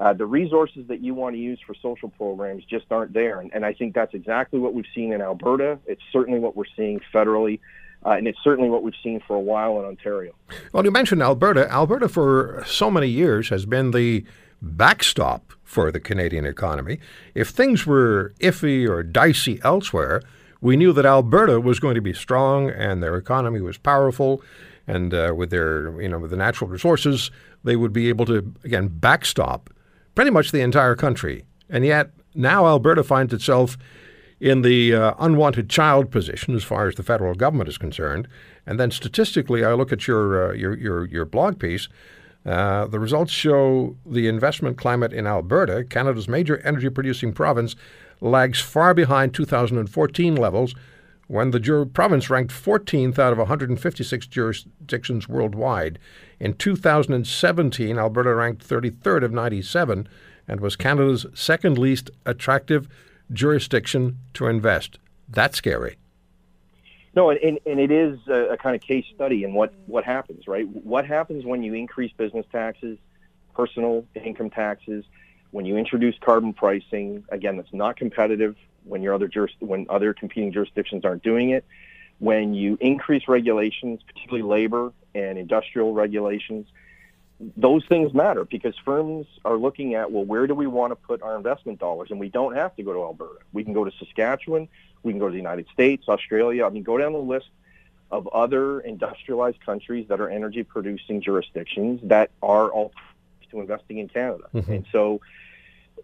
uh, 0.00 0.14
the 0.14 0.24
resources 0.24 0.86
that 0.88 1.04
you 1.04 1.14
want 1.14 1.34
to 1.36 1.38
use 1.38 1.60
for 1.64 1.74
social 1.74 2.08
programs 2.08 2.64
just 2.64 2.86
aren't 2.90 3.12
there. 3.12 3.38
And, 3.38 3.52
and, 3.54 3.66
I 3.66 3.74
think 3.74 3.94
that's 3.94 4.14
exactly 4.14 4.58
what 4.58 4.72
we've 4.72 4.86
seen 4.94 5.12
in 5.12 5.20
Alberta. 5.20 5.78
It's 5.86 6.00
certainly 6.10 6.40
what 6.40 6.56
we're 6.56 6.64
seeing 6.74 7.00
federally. 7.12 7.60
Uh, 8.04 8.12
and 8.12 8.26
it's 8.26 8.38
certainly 8.42 8.70
what 8.70 8.82
we've 8.82 8.94
seen 9.02 9.20
for 9.26 9.36
a 9.36 9.40
while 9.40 9.78
in 9.78 9.84
Ontario. 9.84 10.32
Well, 10.72 10.86
you 10.86 10.90
mentioned 10.90 11.22
Alberta. 11.22 11.70
Alberta, 11.70 12.08
for 12.08 12.64
so 12.66 12.90
many 12.90 13.08
years, 13.08 13.50
has 13.50 13.66
been 13.66 13.90
the 13.90 14.24
backstop 14.62 15.52
for 15.64 15.92
the 15.92 16.00
Canadian 16.00 16.46
economy. 16.46 16.98
If 17.34 17.50
things 17.50 17.86
were 17.86 18.32
iffy 18.40 18.88
or 18.88 19.02
dicey 19.02 19.60
elsewhere, 19.62 20.22
we 20.62 20.78
knew 20.78 20.94
that 20.94 21.04
Alberta 21.04 21.60
was 21.60 21.78
going 21.78 21.94
to 21.94 22.00
be 22.00 22.14
strong 22.14 22.70
and 22.70 23.02
their 23.02 23.16
economy 23.16 23.60
was 23.60 23.76
powerful, 23.76 24.42
and 24.86 25.12
uh, 25.12 25.34
with 25.36 25.50
their 25.50 26.00
you 26.00 26.08
know 26.08 26.18
with 26.18 26.30
the 26.30 26.36
natural 26.38 26.70
resources, 26.70 27.30
they 27.64 27.76
would 27.76 27.92
be 27.92 28.08
able 28.08 28.24
to 28.26 28.52
again 28.64 28.88
backstop 28.88 29.70
pretty 30.14 30.30
much 30.30 30.52
the 30.52 30.60
entire 30.60 30.94
country. 30.94 31.44
And 31.68 31.84
yet 31.84 32.10
now 32.34 32.66
Alberta 32.66 33.02
finds 33.02 33.32
itself 33.32 33.76
in 34.40 34.62
the 34.62 34.94
uh, 34.94 35.14
unwanted 35.18 35.68
child 35.68 36.10
position 36.10 36.54
as 36.54 36.64
far 36.64 36.88
as 36.88 36.94
the 36.94 37.02
federal 37.02 37.34
government 37.34 37.68
is 37.68 37.78
concerned. 37.78 38.26
And 38.66 38.80
then 38.80 38.90
statistically, 38.90 39.64
I 39.64 39.74
look 39.74 39.92
at 39.92 40.06
your 40.06 40.50
uh, 40.50 40.54
your, 40.54 40.76
your 40.76 41.06
your 41.06 41.24
blog 41.24 41.58
piece. 41.58 41.88
Uh, 42.46 42.86
the 42.86 42.98
results 42.98 43.32
show 43.32 43.96
the 44.06 44.26
investment 44.26 44.78
climate 44.78 45.12
in 45.12 45.26
Alberta, 45.26 45.84
Canada's 45.84 46.26
major 46.26 46.58
energy 46.64 46.88
producing 46.88 47.34
province, 47.34 47.76
lags 48.22 48.60
far 48.60 48.94
behind 48.94 49.34
2014 49.34 50.36
levels 50.36 50.74
when 51.30 51.52
the 51.52 51.60
jur- 51.60 51.84
province 51.84 52.28
ranked 52.28 52.52
14th 52.52 53.16
out 53.16 53.30
of 53.30 53.38
156 53.38 54.26
jurisdictions 54.26 55.28
worldwide. 55.28 55.96
In 56.40 56.54
2017, 56.54 57.96
Alberta 57.96 58.34
ranked 58.34 58.68
33rd 58.68 59.22
of 59.22 59.32
97 59.32 60.08
and 60.48 60.60
was 60.60 60.74
Canada's 60.74 61.26
second 61.32 61.78
least 61.78 62.10
attractive 62.26 62.88
jurisdiction 63.32 64.18
to 64.34 64.48
invest. 64.48 64.98
That's 65.28 65.56
scary. 65.56 65.98
No, 67.14 67.30
and, 67.30 67.60
and 67.64 67.78
it 67.78 67.92
is 67.92 68.18
a, 68.26 68.48
a 68.48 68.56
kind 68.56 68.74
of 68.74 68.82
case 68.82 69.04
study 69.14 69.44
in 69.44 69.54
what, 69.54 69.72
what 69.86 70.02
happens, 70.02 70.48
right? 70.48 70.66
What 70.66 71.06
happens 71.06 71.44
when 71.44 71.62
you 71.62 71.74
increase 71.74 72.10
business 72.12 72.46
taxes, 72.50 72.98
personal 73.54 74.04
income 74.16 74.50
taxes, 74.50 75.04
when 75.52 75.64
you 75.64 75.76
introduce 75.76 76.18
carbon 76.18 76.54
pricing, 76.54 77.22
again, 77.28 77.56
that's 77.56 77.72
not 77.72 77.96
competitive 77.96 78.56
when 78.84 79.02
your 79.02 79.14
other 79.14 79.28
juris, 79.28 79.52
when 79.60 79.86
other 79.88 80.14
competing 80.14 80.52
jurisdictions 80.52 81.04
aren't 81.04 81.22
doing 81.22 81.50
it. 81.50 81.64
When 82.18 82.52
you 82.54 82.76
increase 82.80 83.28
regulations, 83.28 84.00
particularly 84.06 84.42
labor 84.42 84.92
and 85.14 85.38
industrial 85.38 85.94
regulations, 85.94 86.66
those 87.56 87.86
things 87.86 88.12
matter 88.12 88.44
because 88.44 88.74
firms 88.84 89.26
are 89.44 89.56
looking 89.56 89.94
at 89.94 90.12
well, 90.12 90.24
where 90.24 90.46
do 90.46 90.54
we 90.54 90.66
want 90.66 90.90
to 90.90 90.96
put 90.96 91.22
our 91.22 91.36
investment 91.36 91.78
dollars? 91.78 92.10
And 92.10 92.20
we 92.20 92.28
don't 92.28 92.54
have 92.54 92.76
to 92.76 92.82
go 92.82 92.92
to 92.92 93.00
Alberta. 93.00 93.40
We 93.52 93.64
can 93.64 93.72
go 93.72 93.84
to 93.84 93.90
Saskatchewan. 93.98 94.68
We 95.02 95.12
can 95.12 95.18
go 95.18 95.26
to 95.26 95.32
the 95.32 95.38
United 95.38 95.66
States, 95.72 96.08
Australia. 96.08 96.66
I 96.66 96.68
mean, 96.68 96.82
go 96.82 96.98
down 96.98 97.12
the 97.12 97.18
list 97.18 97.48
of 98.10 98.26
other 98.28 98.80
industrialized 98.80 99.64
countries 99.64 100.08
that 100.08 100.20
are 100.20 100.28
energy 100.28 100.62
producing 100.62 101.22
jurisdictions 101.22 102.00
that 102.04 102.30
are 102.42 102.68
all 102.70 102.92
to 103.50 103.60
investing 103.60 103.98
in 103.98 104.08
Canada. 104.08 104.44
Mm-hmm. 104.54 104.72
And 104.72 104.86
so 104.92 105.20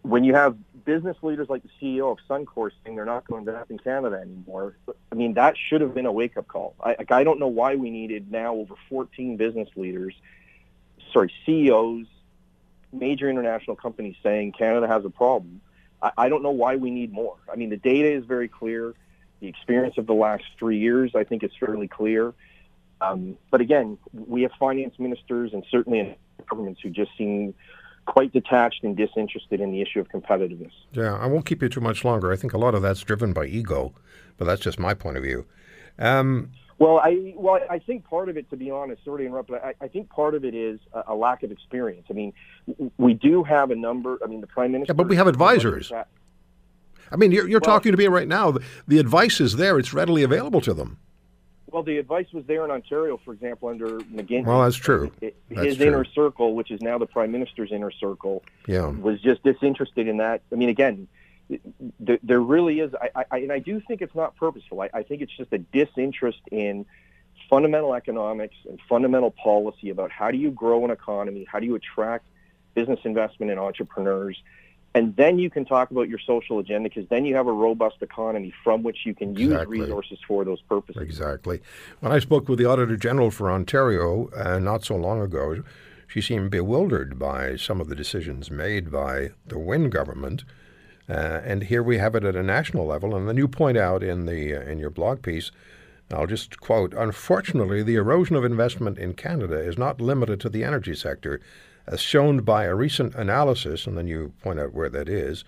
when 0.03 0.25
you 0.25 0.35
have 0.35 0.57
business 0.85 1.17
leaders 1.23 1.49
like 1.49 1.62
the 1.62 1.69
CEO 1.81 2.12
of 2.12 2.19
Suncor 2.29 2.71
saying 2.85 2.97
they're 2.97 3.05
not 3.05 3.26
going 3.26 3.45
to 3.45 3.50
invest 3.50 3.71
in 3.71 3.79
Canada 3.79 4.17
anymore, 4.17 4.76
I 5.11 5.15
mean, 5.15 5.35
that 5.35 5.57
should 5.57 5.81
have 5.81 5.95
been 5.95 6.07
a 6.07 6.12
wake 6.12 6.37
up 6.37 6.49
call. 6.49 6.75
I, 6.83 6.97
I 7.11 7.25
don't 7.25 7.41
know 7.41 7.49
why 7.49 7.75
we 7.75 7.91
needed 7.91 8.31
now 8.31 8.55
over 8.55 8.75
14 8.88 9.37
business 9.37 9.69
leaders, 9.76 10.15
sorry, 11.12 11.33
CEOs, 11.45 12.07
major 12.93 13.29
international 13.29 13.76
companies 13.76 14.17
saying 14.23 14.53
Canada 14.53 14.87
has 14.87 15.05
a 15.05 15.11
problem. 15.11 15.61
I, 16.00 16.12
I 16.17 16.29
don't 16.29 16.43
know 16.43 16.50
why 16.50 16.76
we 16.76 16.91
need 16.91 17.12
more. 17.12 17.37
I 17.53 17.57
mean, 17.57 17.71
the 17.71 17.76
data 17.76 18.09
is 18.09 18.25
very 18.25 18.49
clear. 18.49 18.95
The 19.41 19.49
experience 19.49 19.99
of 19.99 20.07
the 20.07 20.15
last 20.15 20.45
three 20.59 20.79
years, 20.79 21.15
I 21.15 21.25
think, 21.25 21.43
is 21.43 21.50
fairly 21.59 21.88
clear. 21.88 22.33
Um, 23.00 23.37
but 23.50 23.61
again, 23.61 23.99
we 24.12 24.43
have 24.43 24.53
finance 24.59 24.99
ministers 24.99 25.53
and 25.53 25.65
certainly 25.71 25.99
in 25.99 26.15
governments 26.49 26.81
who 26.81 26.91
just 26.91 27.11
seem 27.19 27.55
quite 28.07 28.33
detached 28.33 28.83
and 28.85 28.97
disinterested 28.97 29.61
in 29.61 29.71
the 29.73 29.83
issue 29.83 30.01
of 30.01 30.09
competitiveness. 30.09 30.73
Yeah, 30.93 31.15
I 31.17 31.27
won't 31.27 31.45
keep 31.45 31.63
you 31.63 31.69
too 31.69 31.81
much 31.81 32.05
longer. 32.05 32.33
I 32.33 32.37
think 32.37 32.53
a 32.53 32.59
lot 32.59 32.75
of 32.75 32.83
that's 32.83 33.03
driven 33.03 33.33
by 33.33 33.47
ego, 33.47 33.93
but 34.37 34.47
that's 34.47 34.61
just 34.61 34.79
my 34.79 34.95
point 34.95 35.17
of 35.17 35.23
view. 35.23 35.47
Um, 35.99 36.51
well, 36.79 36.99
I 36.99 37.33
well, 37.37 37.59
I 37.71 37.79
think 37.79 38.05
part 38.05 38.29
of 38.29 38.37
it, 38.37 38.51
to 38.51 38.57
be 38.57 38.71
honest, 38.71 39.05
sorry 39.05 39.25
to 39.25 39.27
interrupt, 39.27 39.49
but 39.49 39.65
I, 39.65 39.75
I 39.81 39.89
think 39.89 40.11
part 40.11 40.35
of 40.35 40.45
it 40.45 40.55
is 40.55 40.79
a, 40.93 41.05
a, 41.09 41.15
lack 41.15 41.43
of 41.43 41.51
experience. 41.51 42.07
I 42.11 42.13
mean, 42.13 42.35
we 42.99 43.15
do 43.15 43.43
have 43.45 43.71
a 43.71 43.75
number. 43.75 44.19
I 44.23 44.27
mean, 44.27 44.43
the 44.43 44.47
prime 44.47 44.73
minister. 44.73 44.93
Yeah, 44.93 44.97
but 44.97 45.09
we 45.09 45.17
have 45.17 45.27
advisors. 45.27 45.91
I 47.11 47.17
mean, 47.17 47.33
you're, 47.33 47.49
you're 47.49 47.61
well, 47.65 47.75
talking 47.75 47.93
to 47.93 47.99
me 47.99 48.09
right 48.09 48.29
now. 48.29 48.51
The, 48.51 48.63
the 48.87 48.99
advice 48.99 49.41
is 49.41 49.57
there; 49.57 49.79
it's 49.79 49.95
readily 49.95 50.23
available 50.23 50.61
to 50.63 50.75
them. 50.75 50.99
Well, 51.76 51.83
the 51.83 51.99
advice 51.99 52.25
was 52.33 52.47
there 52.47 52.64
in 52.64 52.71
Ontario, 52.71 53.21
for 53.23 53.35
example, 53.35 53.68
under 53.68 53.99
McGuinty. 54.00 54.47
Well, 54.47 54.62
that's 54.62 54.76
true. 54.76 55.12
His 55.21 55.35
that's 55.50 55.78
inner 55.78 56.04
true. 56.04 56.12
circle, 56.14 56.54
which 56.54 56.71
is 56.71 56.80
now 56.80 56.97
the 56.97 57.04
prime 57.04 57.30
minister's 57.30 57.71
inner 57.71 57.90
circle, 57.90 58.42
yeah. 58.66 58.87
was 58.87 59.21
just 59.21 59.42
disinterested 59.42 60.09
in 60.09 60.16
that. 60.16 60.40
I 60.50 60.54
mean, 60.54 60.71
again, 60.71 61.06
there, 62.00 62.18
there 62.23 62.40
really 62.40 62.80
is, 62.80 62.95
I, 62.95 63.26
I, 63.30 63.37
and 63.40 63.52
I 63.52 63.59
do 63.59 63.78
think 63.87 64.00
it's 64.00 64.14
not 64.14 64.37
purposeful. 64.37 64.80
I, 64.80 64.88
I 64.95 65.02
think 65.02 65.21
it's 65.21 65.37
just 65.37 65.52
a 65.52 65.59
disinterest 65.59 66.40
in 66.50 66.87
fundamental 67.50 67.95
economics 67.95 68.56
and 68.66 68.80
fundamental 68.88 69.33
policy 69.33 69.90
about 69.90 70.11
how 70.11 70.30
do 70.30 70.38
you 70.38 70.52
grow 70.52 70.83
an 70.83 70.90
economy, 70.90 71.45
how 71.47 71.61
do 71.61 71.66
you 71.66 71.75
attract 71.75 72.25
business 72.73 73.00
investment 73.04 73.50
and 73.50 73.61
entrepreneurs, 73.61 74.42
and 74.97 75.15
then 75.15 75.38
you 75.38 75.50
can 75.50 75.67
talk 75.67 75.91
about 75.91 76.09
your 76.09 76.19
social 76.19 76.59
agenda 76.59 76.88
because 76.88 77.07
then 77.11 77.26
you 77.26 77.37
have 77.37 77.47
a 77.47 77.53
robust 77.53 77.97
economy 78.00 78.50
from 78.65 78.83
which 78.83 79.05
you 79.05 79.15
can 79.15 79.37
exactly. 79.37 79.76
use 79.76 79.88
resources 79.88 80.19
for 80.26 80.43
those 80.43 80.62
purposes. 80.62 81.03
Exactly. 81.03 81.61
When 82.00 82.12
I 82.12 82.19
spoke 82.19 82.49
with 82.49 82.59
the 82.59 82.65
Auditor 82.65 82.97
General 82.97 83.31
for 83.31 83.50
Ontario 83.50 84.31
uh, 84.35 84.59
not 84.59 84.87
so 84.87 84.97
long 84.97 85.21
ago, 85.21 85.62
she 86.07 86.23
seemed 86.23 86.50
bewildered 86.50 87.19
by 87.19 87.57
some 87.57 87.79
of 87.79 87.91
the 87.91 87.95
decisions 87.95 88.50
made 88.50 88.91
by 88.91 89.33
the 89.47 89.59
Wynne 89.59 89.91
government. 89.91 90.45
Uh, 91.11 91.43
and 91.45 91.65
here 91.65 91.83
we 91.83 91.99
have 91.99 92.15
it 92.15 92.25
at 92.25 92.35
a 92.35 92.43
national 92.43 92.87
level. 92.87 93.15
And 93.15 93.29
then 93.29 93.37
you 93.37 93.49
point 93.49 93.76
out 93.76 94.03
in 94.03 94.25
the 94.25 94.57
uh, 94.57 94.62
in 94.62 94.79
your 94.79 94.88
blog 94.88 95.21
piece, 95.21 95.50
I'll 96.11 96.26
just 96.26 96.59
quote: 96.59 96.95
"Unfortunately, 96.95 97.83
the 97.83 97.97
erosion 97.97 98.35
of 98.35 98.47
investment 98.47 98.97
in 98.97 99.12
Canada 99.12 99.59
is 99.59 99.76
not 99.76 100.00
limited 100.00 100.41
to 100.41 100.49
the 100.49 100.65
energy 100.65 100.95
sector." 100.95 101.43
As 101.88 102.00
shown 102.00 102.40
by 102.40 102.64
a 102.64 102.75
recent 102.75 103.14
analysis, 103.14 103.87
and 103.87 103.97
then 103.97 104.09
you 104.09 104.33
point 104.43 104.59
out 104.59 104.75
where 104.75 104.88
that 104.88 105.09
is, 105.09 105.45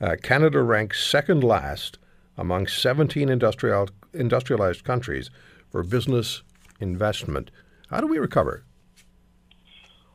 uh, 0.00 0.16
Canada 0.22 0.62
ranks 0.62 1.04
second 1.04 1.42
last 1.42 1.98
among 2.38 2.66
17 2.68 3.28
industrial, 3.28 3.88
industrialized 4.14 4.84
countries 4.84 5.30
for 5.70 5.82
business 5.82 6.42
investment. 6.80 7.50
How 7.88 8.00
do 8.00 8.06
we 8.06 8.18
recover? 8.18 8.64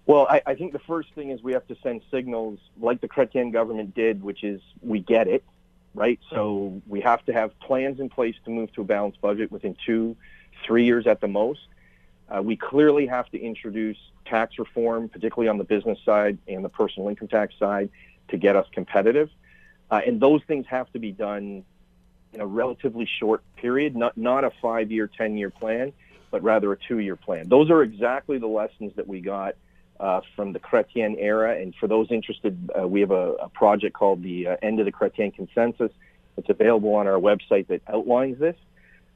Well, 0.06 0.28
I, 0.30 0.42
I, 0.46 0.56
think 0.56 0.72
the 0.72 0.80
first 0.80 1.14
thing 1.14 1.32
is 1.32 1.42
we 1.42 1.54
have 1.54 1.68
to 1.68 1.76
send 1.82 2.02
signals 2.12 2.60
like 2.80 3.02
the 3.02 3.08
Chrétien 3.08 3.52
government 3.52 3.96
did, 3.96 4.22
which 4.22 4.44
is 4.44 4.62
we 4.82 5.00
get 5.00 5.28
it, 5.28 5.44
right? 5.94 6.20
So 6.30 6.82
we 6.88 7.02
have 7.02 7.26
to 7.26 7.34
have 7.34 7.60
plans 7.60 8.00
in 8.00 8.10
place 8.10 8.36
to 8.46 8.52
move 8.52 8.72
to 8.74 8.82
a 8.82 8.84
balanced 8.86 9.20
budget 9.20 9.52
within 9.52 9.76
two, 9.86 10.16
three 10.66 10.86
years 10.86 11.08
at 11.08 11.22
the 11.22 11.28
most. 11.28 11.62
Uh, 12.30 12.42
we 12.42 12.56
clearly 12.56 13.06
have 13.08 13.30
to 13.30 13.40
introduce 13.40 13.98
tax 14.26 14.58
reform, 14.58 15.10
particularly 15.10 15.48
on 15.48 15.58
the 15.58 15.64
business 15.64 16.00
side 16.04 16.38
and 16.48 16.66
the 16.66 16.70
personal 16.70 17.08
income 17.10 17.28
tax 17.28 17.54
side, 17.60 17.90
to 18.30 18.38
get 18.38 18.56
us 18.56 18.66
competitive. 18.72 19.30
Uh, 19.92 20.02
and 20.06 20.20
those 20.20 20.42
things 20.48 20.66
have 20.68 20.92
to 20.94 21.00
be 21.00 21.12
done 21.12 21.64
in 22.34 22.42
a 22.42 22.46
relatively 22.46 23.08
short 23.20 23.44
period, 23.56 23.96
not, 23.96 24.18
not 24.18 24.44
a 24.44 24.52
five 24.62 24.92
year, 24.92 25.08
10 25.08 25.38
year 25.38 25.50
plan, 25.50 25.94
but 26.32 26.44
rather 26.44 26.72
a 26.74 26.78
two 26.78 27.00
year 27.00 27.16
plan. 27.16 27.48
Those 27.48 27.70
are 27.70 27.82
exactly 27.84 28.38
the 28.40 28.48
lessons 28.48 28.94
that 28.96 29.08
we 29.08 29.22
got 29.22 29.56
uh, 30.00 30.22
from 30.36 30.52
the 30.52 30.60
Chrétien 30.60 31.16
era. 31.18 31.56
And 31.56 31.74
for 31.76 31.88
those 31.88 32.12
interested, 32.12 32.70
uh, 32.78 32.88
we 32.88 33.00
have 33.02 33.12
a, 33.12 33.34
a, 33.34 33.50
project 33.50 33.96
called 33.96 34.24
the 34.24 34.48
uh, 34.48 34.58
End 34.62 34.80
of 34.80 34.86
the 34.86 34.92
Chrétien 34.92 35.34
Consensus. 35.34 35.92
It's 36.38 36.50
available 36.50 36.96
on 36.96 37.08
our 37.08 37.20
website 37.20 37.68
that 37.68 37.82
outlines 37.88 38.38
this. 38.40 38.58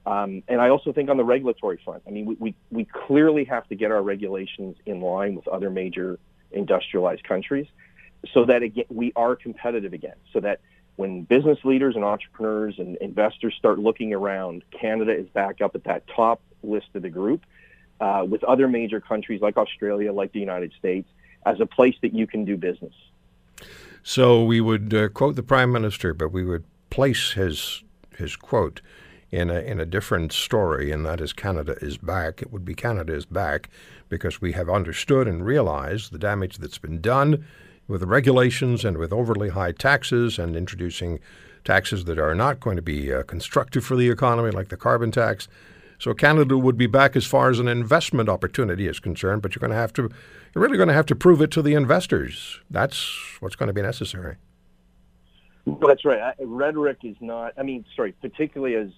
Um, 0.06 0.44
and 0.48 0.62
I 0.62 0.70
also 0.70 0.94
think 0.94 1.10
on 1.10 1.18
the 1.18 1.24
regulatory 1.24 1.80
front, 1.84 2.04
I 2.08 2.12
mean, 2.12 2.26
we, 2.26 2.36
we, 2.36 2.56
we 2.72 2.86
clearly 2.86 3.44
have 3.46 3.68
to 3.68 3.76
get 3.76 3.92
our 3.92 4.02
regulations 4.02 4.78
in 4.86 5.02
line 5.02 5.36
with 5.36 5.48
other 5.48 5.70
major 5.70 6.18
industrialized 6.52 7.24
countries 7.24 7.68
so 8.34 8.46
that 8.46 8.64
again, 8.64 8.86
we 8.90 9.12
are 9.16 9.36
competitive 9.36 9.94
again, 9.94 10.16
so 10.34 10.40
that 10.40 10.60
when 10.96 11.24
business 11.24 11.58
leaders 11.64 11.96
and 11.96 12.04
entrepreneurs 12.04 12.76
and 12.78 12.98
investors 12.98 13.56
start 13.58 13.80
looking 13.80 14.14
around, 14.14 14.64
Canada 14.72 15.18
is 15.18 15.28
back 15.30 15.62
up 15.62 15.76
at 15.76 15.86
that 15.86 16.04
top 16.14 16.42
list 16.64 16.88
of 16.94 17.02
the 17.02 17.10
group 17.10 17.46
uh, 18.02 18.26
with 18.28 18.44
other 18.44 18.68
major 18.68 19.00
countries 19.00 19.42
like 19.42 19.56
Australia, 19.58 20.12
like 20.12 20.34
the 20.34 20.40
United 20.40 20.74
States, 20.78 21.08
as 21.46 21.60
a 21.62 21.66
place 21.66 21.96
that 22.02 22.14
you 22.14 22.28
can 22.28 22.44
do 22.44 22.58
business. 22.58 22.94
So 24.04 24.44
we 24.44 24.60
would 24.60 24.94
uh, 24.94 25.10
quote 25.10 25.36
the 25.36 25.44
prime 25.44 25.72
minister, 25.72 26.14
but 26.14 26.32
we 26.32 26.44
would 26.44 26.66
place 26.90 27.34
his 27.34 27.84
his 28.18 28.36
quote 28.36 28.82
in 29.32 29.50
a 29.50 29.60
in 29.60 29.80
a 29.80 29.86
different 29.86 30.32
story, 30.32 30.92
and 30.92 31.06
that 31.06 31.22
is 31.22 31.34
Canada 31.34 31.76
is 31.82 31.98
back. 31.98 32.42
It 32.42 32.52
would 32.52 32.66
be 32.66 32.74
Canada 32.74 33.14
is 33.14 33.26
back 33.26 33.70
because 34.10 34.42
we 34.42 34.54
have 34.54 34.70
understood 34.70 35.28
and 35.28 35.46
realized 35.46 36.12
the 36.12 36.18
damage 36.18 36.58
that's 36.58 36.80
been 36.80 37.00
done 37.00 37.46
with 37.88 38.02
the 38.02 38.08
regulations 38.08 38.84
and 38.86 38.98
with 38.98 39.14
overly 39.14 39.50
high 39.50 39.72
taxes 39.72 40.40
and 40.40 40.56
introducing 40.56 41.20
taxes 41.64 42.06
that 42.06 42.18
are 42.18 42.36
not 42.36 42.60
going 42.60 42.76
to 42.76 42.82
be 42.82 43.14
uh, 43.14 43.24
constructive 43.24 43.84
for 43.84 43.96
the 43.96 44.10
economy, 44.10 44.52
like 44.52 44.70
the 44.70 44.78
carbon 44.78 45.12
tax. 45.12 45.48
So 46.00 46.14
Canada 46.14 46.58
would 46.58 46.78
be 46.78 46.88
back 46.88 47.16
as 47.16 47.26
far 47.26 47.50
as 47.50 47.60
an 47.60 47.68
investment 47.68 48.30
opportunity 48.30 48.88
is 48.88 49.00
concerned, 49.00 49.42
but 49.42 49.54
you're 49.54 49.60
going 49.60 49.72
to 49.72 49.76
have 49.76 49.92
to, 49.94 50.04
you're 50.04 50.64
really 50.64 50.78
going 50.78 50.88
to 50.88 50.94
have 50.94 51.06
to 51.08 51.16
prove 51.16 51.42
it 51.42 51.52
to 51.52 51.62
the 51.62 51.74
investors. 51.74 52.62
That's 52.70 53.12
what's 53.42 53.58
going 53.58 53.68
to 53.68 53.74
be 53.74 53.82
necessary. 53.82 54.38
That's 55.66 56.06
right. 56.06 56.34
Rhetoric 56.40 57.00
is 57.04 57.18
not. 57.20 57.54
I 57.58 57.64
mean, 57.64 57.84
sorry, 57.96 58.14
particularly 58.14 58.76
as 58.76 58.90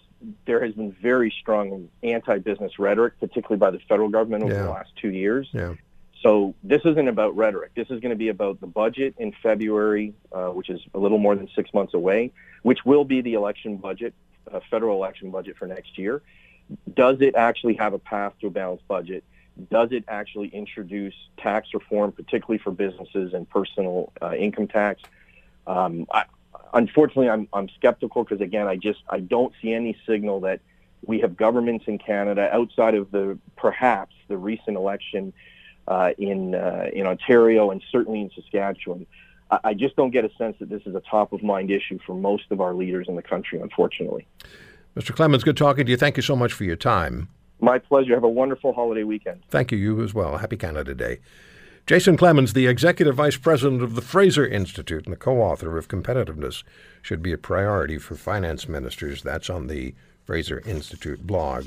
there 0.46 0.64
has 0.64 0.74
been 0.74 0.92
very 0.92 1.34
strong 1.42 1.90
anti-business 2.04 2.80
rhetoric, 2.80 3.20
particularly 3.20 3.60
by 3.60 3.72
the 3.72 3.80
federal 3.88 4.10
government 4.10 4.44
over 4.44 4.54
yeah. 4.54 4.64
the 4.64 4.70
last 4.70 4.92
two 4.96 5.12
years. 5.12 5.50
Yeah. 5.52 5.76
So 6.22 6.54
this 6.64 6.82
isn't 6.86 7.08
about 7.08 7.36
rhetoric. 7.36 7.74
This 7.76 7.90
is 7.90 8.00
going 8.00 8.12
to 8.12 8.16
be 8.16 8.30
about 8.30 8.62
the 8.62 8.68
budget 8.68 9.16
in 9.18 9.34
February, 9.42 10.14
uh, 10.32 10.50
which 10.50 10.70
is 10.70 10.80
a 10.94 11.00
little 11.00 11.18
more 11.18 11.36
than 11.36 11.50
six 11.56 11.74
months 11.74 11.94
away, 11.96 12.32
which 12.62 12.86
will 12.86 13.06
be 13.06 13.22
the 13.22 13.34
election 13.34 13.78
budget, 13.78 14.14
uh, 14.52 14.60
federal 14.70 14.98
election 14.98 15.32
budget 15.32 15.58
for 15.58 15.68
next 15.68 15.98
year. 15.98 16.22
Does 16.94 17.18
it 17.22 17.36
actually 17.36 17.74
have 17.76 17.94
a 17.94 18.00
path 18.00 18.34
to 18.42 18.48
a 18.48 18.50
balanced 18.52 18.88
budget? 18.88 19.24
Does 19.70 19.92
it 19.92 20.06
actually 20.08 20.50
introduce 20.50 21.16
tax 21.38 21.70
reform, 21.74 22.12
particularly 22.12 22.60
for 22.60 22.72
businesses 22.72 23.34
and 23.34 23.50
personal 23.50 24.14
uh, 24.22 24.34
income 24.34 24.68
tax? 24.68 25.02
Um, 25.66 26.06
I, 26.12 26.26
unfortunately, 26.74 27.30
I'm, 27.30 27.48
I'm 27.54 27.70
skeptical 27.70 28.24
because 28.24 28.42
again, 28.42 28.68
I 28.68 28.76
just 28.76 29.00
I 29.10 29.20
don't 29.20 29.54
see 29.62 29.74
any 29.74 29.98
signal 30.08 30.42
that 30.42 30.62
we 31.06 31.20
have 31.20 31.36
governments 31.36 31.86
in 31.88 31.98
Canada 31.98 32.50
outside 32.54 32.96
of 32.96 33.12
the 33.12 33.38
perhaps 33.56 34.16
the 34.28 34.38
recent 34.38 34.78
election 34.78 35.34
uh, 35.88 36.12
in 36.18 36.56
uh, 36.56 36.90
in 36.94 37.08
Ontario 37.08 37.72
and 37.72 37.84
certainly 37.92 38.22
in 38.22 38.32
Saskatchewan. 38.36 39.06
I, 39.50 39.60
I 39.64 39.74
just 39.74 39.96
don't 39.96 40.12
get 40.12 40.26
a 40.26 40.32
sense 40.38 40.58
that 40.60 40.70
this 40.70 40.82
is 40.86 40.96
a 40.96 41.02
top 41.02 41.34
of 41.34 41.44
mind 41.44 41.72
issue 41.72 42.00
for 42.06 42.16
most 42.16 42.46
of 42.52 42.62
our 42.62 42.74
leaders 42.74 43.08
in 43.08 43.16
the 43.16 43.24
country, 43.24 43.60
unfortunately. 43.60 44.28
Mr. 44.96 45.16
Clemens, 45.16 45.44
good 45.44 45.58
talking 45.58 45.86
to 45.86 45.92
you. 45.92 45.98
Thank 45.98 46.18
you 46.18 46.24
so 46.24 46.36
much 46.36 46.52
for 46.52 46.66
your 46.66 46.76
time. 46.76 47.30
My 47.62 47.78
pleasure. 47.78 48.14
Have 48.14 48.24
a 48.24 48.30
wonderful 48.30 48.74
holiday 48.74 49.04
weekend. 49.04 49.44
Thank 49.50 49.72
you. 49.72 49.78
You 49.78 50.04
as 50.04 50.14
well. 50.14 50.38
Happy 50.38 50.58
Canada 50.58 50.94
Day. 50.96 51.20
Jason 51.92 52.16
Clemens, 52.16 52.54
the 52.54 52.68
Executive 52.68 53.16
Vice 53.16 53.36
President 53.36 53.84
of 53.84 53.96
the 53.96 54.02
Fraser 54.02 54.48
Institute 54.48 55.04
and 55.04 55.12
the 55.12 55.18
co 55.18 55.42
author 55.42 55.78
of 55.78 55.90
Competitiveness 55.90 56.64
Should 57.02 57.22
Be 57.22 57.34
a 57.34 57.38
Priority 57.38 57.98
for 57.98 58.16
Finance 58.16 58.70
Ministers. 58.70 59.24
That's 59.24 59.50
on 59.50 59.68
the 59.68 59.94
Fraser 60.24 60.62
Institute 60.66 61.28
blog. 61.28 61.66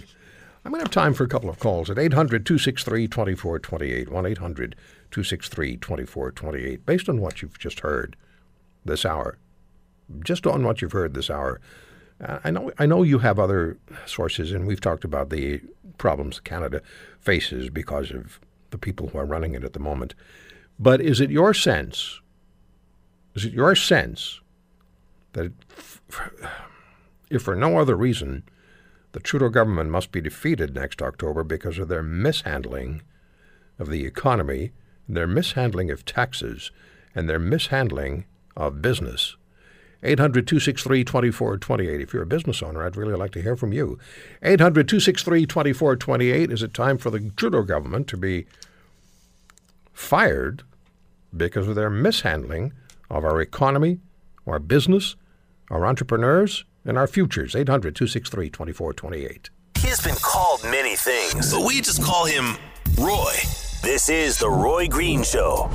I'm 0.65 0.73
going 0.73 0.81
to 0.81 0.87
have 0.87 0.91
time 0.91 1.13
for 1.13 1.25
a 1.25 1.29
couple 1.29 1.51
of 1.51 1.59
calls 1.59 1.91
at 1.91 1.99
800 1.99 2.47
263 2.47 3.07
2428, 3.07 4.11
1 4.11 4.27
800 4.27 4.77
263 5.11 5.77
2428, 5.77 6.87
based 6.87 7.11
on 7.11 7.21
what 7.21 7.43
you've 7.43 7.59
just 7.59 7.81
heard 7.81 8.17
this 8.83 9.05
hour. 9.05 9.37
Just 10.21 10.47
on 10.47 10.65
what 10.65 10.81
you've 10.81 10.93
heard 10.93 11.13
this 11.13 11.29
hour. 11.29 11.61
Uh, 12.19 12.39
I 12.43 12.51
know, 12.51 12.73
I 12.79 12.87
know 12.87 13.03
you 13.03 13.19
have 13.19 13.39
other 13.39 13.77
sources, 14.07 14.53
and 14.53 14.67
we've 14.67 14.81
talked 14.81 15.05
about 15.05 15.29
the 15.29 15.61
problems 15.99 16.41
Canada 16.41 16.81
faces 17.21 17.69
because 17.69 18.11
of 18.11 18.41
the 18.75 18.79
people 18.79 19.07
who 19.07 19.19
are 19.19 19.25
running 19.25 19.55
it 19.55 19.63
at 19.63 19.73
the 19.73 19.79
moment. 19.79 20.17
But 20.81 21.01
is 21.01 21.21
it 21.21 21.31
your 21.31 21.55
sense? 21.55 22.21
Is 23.37 23.45
it 23.45 23.53
your 23.53 23.77
sense 23.77 24.41
that, 25.33 25.53
if 27.31 27.43
for 27.43 27.55
no 27.55 27.79
other 27.79 27.95
reason, 27.95 28.43
the 29.13 29.21
Trudeau 29.21 29.49
government 29.49 29.91
must 29.91 30.11
be 30.11 30.21
defeated 30.21 30.75
next 30.75 31.01
October 31.01 31.45
because 31.45 31.79
of 31.79 31.87
their 31.87 32.03
mishandling 32.03 33.03
of 33.79 33.91
the 33.91 34.05
economy, 34.05 34.73
their 35.09 35.29
mishandling 35.29 35.93
of 35.93 36.05
taxes, 36.05 36.73
and 37.15 37.29
their 37.29 37.39
mishandling 37.39 38.25
of 38.57 38.83
business. 38.83 39.37
800 40.03 40.47
263 40.47 41.05
2428. 41.05 42.01
If 42.01 42.13
you're 42.13 42.23
a 42.23 42.27
business 42.27 42.63
owner, 42.63 42.85
I'd 42.85 42.97
really 42.97 43.15
like 43.15 43.33
to 43.33 43.43
hear 43.43 43.57
from 43.57 43.73
you. 43.73 43.99
800 44.43 44.89
263 44.89 45.47
2428. 45.47 46.51
Is 46.51 46.63
it 46.63 46.75
time 46.75 46.99
for 46.99 47.11
the 47.11 47.31
Trudeau 47.37 47.63
government 47.63 48.09
to 48.09 48.17
be 48.17 48.47
fired 49.93 50.63
because 51.35 51.69
of 51.69 51.75
their 51.75 51.91
mishandling 51.91 52.73
of 53.11 53.25
our 53.25 53.41
economy, 53.41 53.99
our 54.47 54.59
business, 54.59 55.17
our 55.71 55.87
entrepreneurs, 55.87 56.65
and 56.85 56.99
our 56.99 57.07
futures. 57.07 57.55
800 57.55 57.95
263 57.97 58.51
2428. 58.51 59.51
He's 59.79 60.01
been 60.01 60.17
called 60.17 60.63
many 60.65 60.97
things, 60.97 61.53
but 61.53 61.65
we 61.65 61.81
just 61.81 62.03
call 62.03 62.27
him 62.27 62.57
Roy. 62.99 63.35
This 63.83 64.09
is 64.09 64.39
The 64.39 64.49
Roy 64.49 64.89
Green 64.89 65.23
Show. 65.23 65.71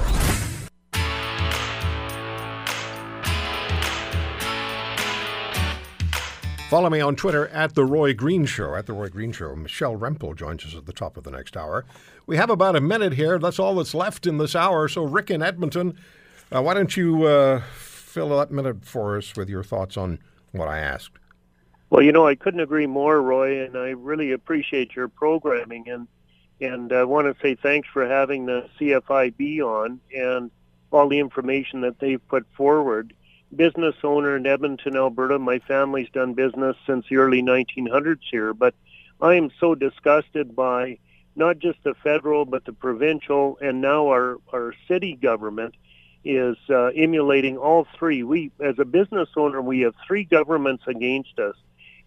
Follow 6.70 6.92
me 6.92 7.02
on 7.02 7.16
Twitter 7.16 7.48
at 7.48 7.74
The 7.74 7.84
Roy 7.84 8.14
Green 8.14 8.46
Show. 8.46 8.76
At 8.76 8.86
The 8.86 8.94
Roy 8.94 9.10
Green 9.10 9.32
Show. 9.32 9.56
Michelle 9.56 9.98
Rempel 9.98 10.36
joins 10.36 10.64
us 10.66 10.76
at 10.76 10.86
the 10.86 10.94
top 10.94 11.18
of 11.18 11.24
the 11.24 11.32
next 11.32 11.58
hour. 11.58 11.84
We 12.28 12.38
have 12.38 12.52
about 12.52 12.76
a 12.76 12.80
minute 12.80 13.14
here. 13.14 13.40
That's 13.40 13.58
all 13.58 13.74
that's 13.74 13.96
left 13.96 14.28
in 14.28 14.38
this 14.38 14.56
hour. 14.56 14.88
So, 14.88 15.04
Rick 15.04 15.32
in 15.32 15.42
Edmonton, 15.42 15.98
uh, 16.56 16.62
why 16.62 16.76
don't 16.76 16.96
you 16.96 17.24
uh, 17.24 17.62
fill 17.72 18.30
that 18.38 18.52
minute 18.52 18.86
for 18.86 19.18
us 19.18 19.36
with 19.36 19.50
your 19.50 19.64
thoughts 19.64 19.98
on 19.98 20.20
what 20.52 20.68
I 20.68 20.78
asked. 20.78 21.14
Well, 21.90 22.04
you 22.04 22.12
know, 22.12 22.28
I 22.28 22.36
couldn't 22.36 22.60
agree 22.60 22.86
more, 22.86 23.20
Roy, 23.20 23.66
and 23.66 23.76
I 23.76 23.90
really 23.90 24.32
appreciate 24.32 24.96
your 24.96 25.08
programming 25.08 25.90
and 25.90 26.08
and 26.62 26.94
I 26.94 27.04
want 27.06 27.26
to 27.26 27.42
say 27.42 27.56
thanks 27.56 27.88
for 27.92 28.06
having 28.06 28.46
the 28.46 28.70
CFIB 28.80 29.62
on 29.62 30.02
and 30.14 30.52
all 30.92 31.08
the 31.08 31.18
information 31.18 31.82
that 31.82 32.00
they've 32.00 32.26
put 32.28 32.46
forward. 32.56 33.14
Business 33.56 33.96
owner 34.04 34.38
in 34.38 34.46
Edmonton, 34.46 34.96
Alberta. 34.96 35.40
My 35.40 35.60
family's 35.60 36.10
done 36.12 36.34
business 36.34 36.76
since 36.86 37.06
the 37.10 37.18
early 37.18 37.42
1900s 37.42 38.20
here, 38.30 38.54
but 38.54 38.76
I 39.22 39.36
am 39.36 39.50
so 39.60 39.76
disgusted 39.76 40.56
by 40.56 41.00
not 41.36 41.60
just 41.60 41.80
the 41.84 41.94
federal, 42.04 42.46
but 42.46 42.66
the 42.66 42.74
provincial 42.74 43.58
and 43.62 43.82
now 43.82 44.08
our, 44.08 44.38
our 44.54 44.74
city 44.88 45.16
government 45.16 45.76
is 46.24 46.58
uh, 46.70 46.88
emulating 46.88 47.58
all 47.58 47.88
three. 47.98 48.24
We, 48.24 48.52
as 48.60 48.76
a 48.78 48.86
business 48.86 49.30
owner, 49.36 49.62
we 49.62 49.82
have 49.82 49.96
three 50.06 50.26
governments 50.26 50.84
against 50.88 51.40
us. 51.40 51.56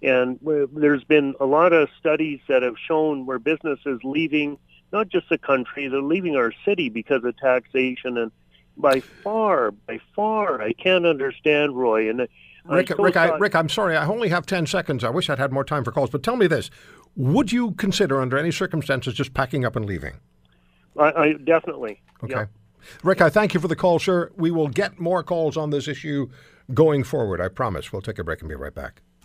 And 0.02 0.38
there's 0.72 1.04
been 1.04 1.34
a 1.40 1.46
lot 1.46 1.72
of 1.72 1.88
studies 1.98 2.40
that 2.48 2.62
have 2.62 2.74
shown 2.86 3.24
where 3.24 3.38
businesses 3.38 4.00
leaving 4.02 4.58
not 4.92 5.08
just 5.08 5.28
the 5.30 5.38
country, 5.38 5.88
they're 5.88 6.02
leaving 6.02 6.36
our 6.36 6.52
city 6.64 6.90
because 6.90 7.24
of 7.24 7.36
taxation. 7.38 8.18
And 8.18 8.30
by 8.76 9.00
far, 9.00 9.70
by 9.70 10.00
far, 10.14 10.62
I 10.62 10.72
can't 10.72 11.06
understand, 11.06 11.76
Roy. 11.76 12.08
And 12.10 12.28
Rick, 12.64 12.92
I 12.92 13.02
Rick, 13.02 13.16
I, 13.16 13.36
Rick, 13.36 13.54
I'm 13.54 13.68
sorry, 13.68 13.96
I 13.96 14.06
only 14.06 14.28
have 14.28 14.46
10 14.46 14.66
seconds. 14.66 15.04
I 15.04 15.10
wish 15.10 15.28
I'd 15.28 15.38
had 15.38 15.52
more 15.52 15.64
time 15.64 15.84
for 15.84 15.92
calls. 15.92 16.10
But 16.10 16.22
tell 16.22 16.36
me 16.36 16.46
this 16.46 16.70
would 17.16 17.52
you 17.52 17.72
consider, 17.72 18.20
under 18.20 18.38
any 18.38 18.50
circumstances, 18.50 19.14
just 19.14 19.34
packing 19.34 19.64
up 19.64 19.76
and 19.76 19.84
leaving? 19.84 20.14
I, 20.98 21.12
I 21.12 21.32
definitely. 21.34 22.00
Okay. 22.24 22.34
Yeah. 22.34 22.46
Rick, 23.02 23.20
I 23.20 23.30
thank 23.30 23.54
you 23.54 23.60
for 23.60 23.68
the 23.68 23.76
call, 23.76 23.98
sir. 23.98 24.30
We 24.36 24.50
will 24.50 24.68
get 24.68 24.98
more 24.98 25.22
calls 25.22 25.56
on 25.56 25.70
this 25.70 25.86
issue 25.86 26.30
going 26.74 27.04
forward, 27.04 27.40
I 27.40 27.48
promise. 27.48 27.92
We'll 27.92 28.02
take 28.02 28.18
a 28.18 28.24
break 28.24 28.40
and 28.40 28.48
be 28.48 28.54
right 28.54 28.74
back. 28.74 29.02